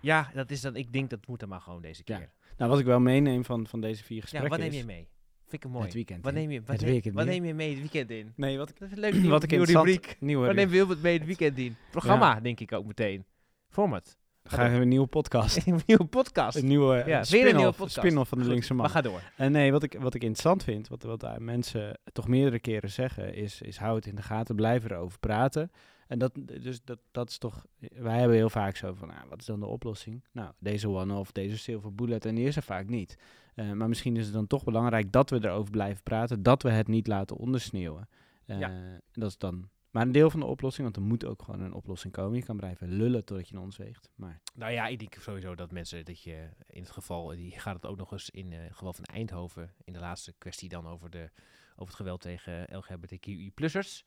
[0.00, 2.20] Ja, dat is dan, ik denk dat moet dan maar gewoon deze keer.
[2.20, 2.30] Ja.
[2.56, 5.08] Nou, wat ik wel meeneem van, van deze vier Ja, gesprekken wat neem je mee?
[5.46, 5.84] Vind ik een mooi.
[5.84, 6.38] Het weekend Wat in.
[6.38, 7.30] neem je, wat Het neem, weekend wat in.
[7.30, 8.32] neem je mee het weekend in?
[8.36, 9.96] Nee, wat ik, Dat is een leuke nieuwe, wat ik nieuwe interessant...
[10.04, 10.20] rubriek.
[10.20, 11.76] Nieuwe Wat neem je mee het weekend in?
[11.90, 13.26] Programma, denk ik ook meteen.
[13.68, 14.16] Format.
[14.50, 15.56] Gaan we een nieuwe podcast.
[15.66, 16.56] een nieuwe podcast.
[16.56, 17.96] Een nieuwe Ja, weer een nieuwe podcast.
[17.96, 18.82] spin-off van de Goed, linkse man.
[18.82, 19.22] Maar ga door.
[19.36, 23.34] En nee, wat ik, wat ik interessant vind, wat, wat mensen toch meerdere keren zeggen,
[23.34, 25.70] is, is hou het in de gaten, blijf erover praten.
[26.06, 26.32] En dat,
[26.62, 29.60] dus dat, dat is toch, wij hebben heel vaak zo van, nou, wat is dan
[29.60, 30.24] de oplossing?
[30.32, 33.18] Nou, deze one-off, deze silver bullet, en die is er vaak niet.
[33.54, 36.70] Eh, maar misschien is het dan toch belangrijk dat we erover blijven praten, dat we
[36.70, 38.08] het niet laten ondersneeuwen.
[38.46, 38.72] Eh, Ja.
[39.12, 41.72] Dat is dan maar een deel van de oplossing, want er moet ook gewoon een
[41.72, 42.38] oplossing komen.
[42.38, 44.40] Je kan blijven lullen totdat je naar ons weegt, maar...
[44.54, 47.86] Nou ja, ik denk sowieso dat mensen, dat je in het geval, die gaat het
[47.86, 51.30] ook nog eens in het geval van Eindhoven, in de laatste kwestie dan over, de,
[51.72, 54.04] over het geweld tegen LGBTQI-plussers,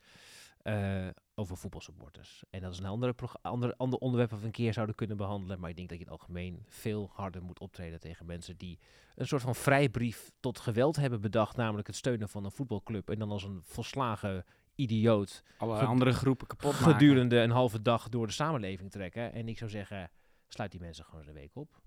[0.62, 2.44] eh, over voetbalsupporters.
[2.50, 5.60] En dat is een andere, ander, ander onderwerp dat we een keer zouden kunnen behandelen,
[5.60, 8.80] maar ik denk dat je in het algemeen veel harder moet optreden tegen mensen die
[9.16, 13.20] een soort van vrijbrief tot geweld hebben bedacht, namelijk het steunen van een voetbalclub en
[13.20, 14.46] dan als een volslagen
[14.82, 16.92] idioot Alle andere groepen kapot maken.
[16.92, 19.34] gedurende een halve dag door de samenleving trekken.
[19.34, 20.12] En ik zou zeggen,
[20.48, 21.82] sluit die mensen gewoon een week op.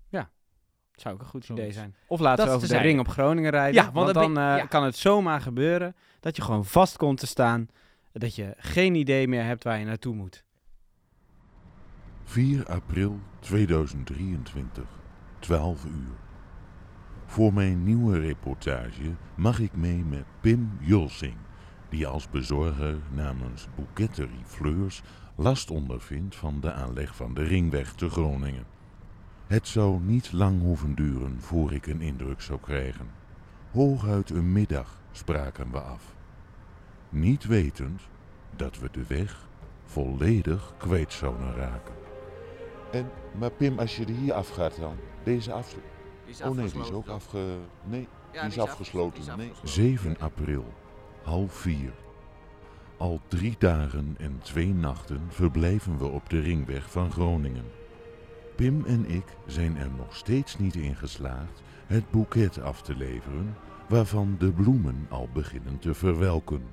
[0.95, 1.95] Zou ook een goed idee zijn.
[2.07, 3.83] Of laten Dat we over de ring op Groningen rijden.
[3.83, 4.65] Ja, want want dan eh, ja.
[4.65, 7.67] kan het zomaar gebeuren dat je gewoon vast komt te staan.
[8.11, 10.43] Dat je geen idee meer hebt waar je naartoe moet.
[12.23, 14.83] 4 april 2023,
[15.39, 16.13] 12 uur.
[17.25, 21.35] Voor mijn nieuwe reportage mag ik mee met Pim Julsing,
[21.95, 25.01] die als bezorger namens Bouquetterie Fleurs
[25.35, 28.65] last ondervindt van de aanleg van de ringweg te Groningen.
[29.47, 33.09] Het zou niet lang hoeven duren voor ik een indruk zou krijgen.
[33.71, 36.15] Hooguit een middag spraken we af.
[37.09, 38.01] Niet wetend
[38.55, 39.47] dat we de weg
[39.83, 41.93] volledig kwijt zouden raken.
[42.91, 45.75] En, maar Pim, als je er hier afgaat dan, deze af...
[46.43, 47.57] oh nee, die is ook afge...
[47.83, 49.37] Nee, die is afgesloten.
[49.37, 49.51] Nee.
[49.63, 50.65] 7 april,
[51.25, 51.91] half vier.
[52.97, 57.65] Al drie dagen en twee nachten verblijven we op de ringweg van Groningen.
[58.55, 63.55] Pim en ik zijn er nog steeds niet in geslaagd het boeket af te leveren
[63.87, 66.67] waarvan de bloemen al beginnen te verwelken.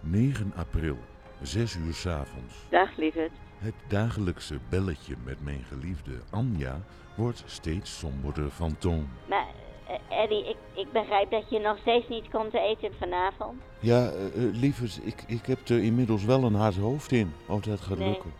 [0.00, 0.98] 9 april,
[1.42, 2.54] 6 uur 's avonds.
[2.70, 3.32] Dag lieverd.
[3.58, 6.80] Het dagelijkse belletje met mijn geliefde Anja
[7.16, 9.08] wordt steeds somberder van toon.
[9.28, 9.59] Maar
[9.90, 13.60] Eh, Eddie, ik, ik begrijp dat je nog steeds niet komt te eten vanavond.
[13.80, 17.32] Ja, uh, lieverd, ik, ik heb er inmiddels wel een hard hoofd in.
[17.46, 18.08] Of dat gaat Nee.
[18.08, 18.32] lukken.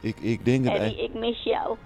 [0.00, 1.76] Ik, ik denk het Eddie, ik mis jou.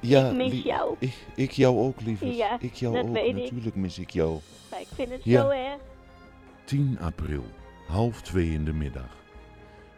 [0.00, 0.94] Ja, ik mis jou.
[0.98, 2.36] Ik, ik jou ook, lieverd.
[2.36, 3.12] Ja, ik jou dat ook.
[3.12, 3.42] weet ik.
[3.42, 4.38] Natuurlijk mis ik jou.
[4.70, 5.40] Maar ik vind het Ja.
[5.42, 5.78] zo erg.
[6.64, 7.44] 10 april,
[7.86, 9.16] half twee in de middag.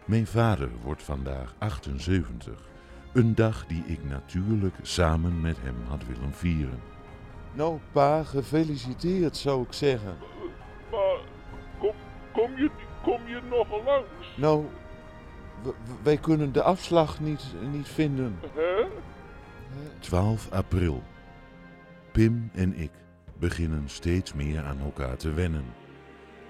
[0.04, 2.68] Mijn vader wordt vandaag 78.
[3.12, 6.80] Een dag die ik natuurlijk samen met hem had willen vieren.
[7.52, 10.16] Nou, pa, gefeliciteerd zou ik zeggen.
[10.90, 11.18] Maar
[11.78, 11.94] kom,
[12.32, 12.70] kom, je,
[13.02, 14.36] kom je nog langs?
[14.36, 14.64] Nou,
[16.02, 18.38] wij kunnen de afslag niet, niet vinden.
[18.54, 18.84] Hè?
[19.98, 21.02] 12 april.
[22.12, 22.90] Pim en ik
[23.38, 25.64] beginnen steeds meer aan elkaar te wennen.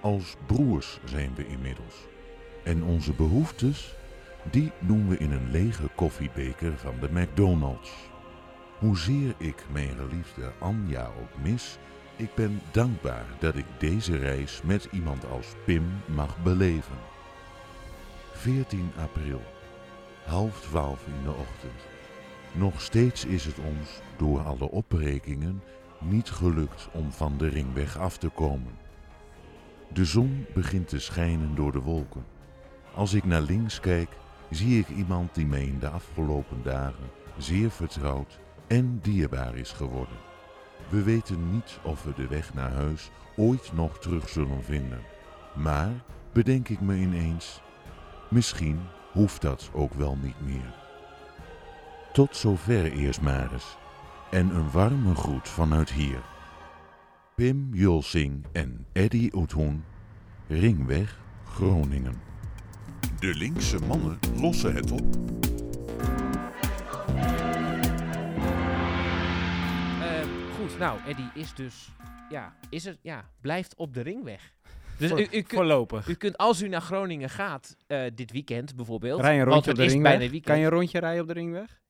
[0.01, 1.95] Als broers zijn we inmiddels.
[2.65, 3.95] En onze behoeftes,
[4.51, 8.10] die doen we in een lege koffiebeker van de McDonald's.
[8.81, 11.79] Hoezeer ik mijn geliefde Anja ook mis,
[12.17, 16.97] ik ben dankbaar dat ik deze reis met iemand als Pim mag beleven.
[18.33, 19.43] 14 april,
[20.25, 21.87] half twaalf in de ochtend.
[22.53, 25.63] Nog steeds is het ons, door alle opbrekingen,
[25.99, 28.79] niet gelukt om van de ringweg af te komen.
[29.93, 32.25] De zon begint te schijnen door de wolken.
[32.95, 34.11] Als ik naar links kijk,
[34.51, 38.39] zie ik iemand die mij in de afgelopen dagen zeer vertrouwd
[38.71, 40.17] en dierbaar is geworden.
[40.89, 45.01] We weten niet of we de weg naar huis ooit nog terug zullen vinden.
[45.55, 45.91] Maar,
[46.33, 47.63] bedenk ik me ineens,
[48.29, 48.81] misschien
[49.13, 50.75] hoeft dat ook wel niet meer.
[52.13, 53.77] Tot zover eerst maar eens.
[54.31, 56.23] En een warme groet vanuit hier.
[57.35, 59.85] Pim Julsing en Eddy Oethoen,
[60.47, 62.21] Ringweg, Groningen.
[63.19, 65.50] De linkse mannen lossen het op.
[70.81, 71.89] nou, Eddie is dus,
[72.31, 74.53] ja, is er, ja, blijft op de ringweg.
[74.99, 76.09] Dus Voor- u, u, kunt- voorlopig.
[76.09, 79.21] U kunt, als u naar Groningen gaat, eh, dit weekend bijvoorbeeld.
[79.21, 80.19] Rij een want rondje op de ringweg.
[80.19, 80.45] weekend.
[80.45, 81.81] Kan je een rondje rijden op de ringweg?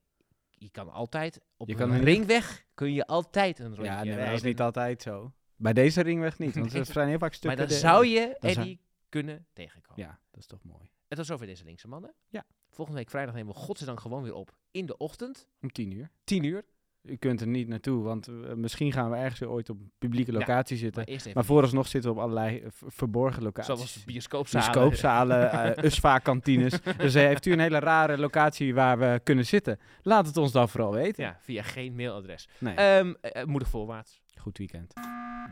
[0.50, 3.90] Je kan altijd, op Je een kan een- ringweg kun je altijd een rondje Ja,
[3.96, 4.26] nee, maar rijden.
[4.26, 5.32] dat is niet altijd zo.
[5.56, 7.58] Bij deze ringweg niet, want er zijn heel vaak Maar stukken...
[7.58, 10.04] dan de- zou je dan zou- Eddie kunnen tegenkomen.
[10.04, 10.90] Ja, dat is toch mooi.
[11.08, 12.14] En tot zover deze linkse mannen.
[12.28, 12.44] Ja.
[12.70, 15.48] Volgende week vrijdag nemen we godzijdank gewoon weer op in de ochtend.
[15.60, 16.10] Om tien uur.
[16.24, 16.64] 10 uur.
[17.02, 20.32] U kunt er niet naartoe, want eh, misschien gaan we ergens weer ooit op publieke
[20.32, 21.02] Ja, locatie zitten.
[21.02, 23.74] maar eerst even Maar vooralsnog zitten we op allerlei eh, verborgen locaties.
[23.74, 24.72] Zoals bioscoopzalen.
[24.72, 26.78] Bioscoopzalen, eh USFA-kantines.
[26.96, 29.78] dus heeft u een hele rare locatie waar we kunnen zitten?
[30.02, 31.24] Laat het ons dan vooral weten.
[31.24, 32.48] Ja, via geen mailadres.
[32.58, 32.74] Nee.
[32.74, 34.20] Ehm, eh, moedig voorwaarts.
[34.38, 34.94] Goed weekend.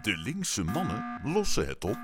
[0.03, 1.99] De linkse mannen lossen het op.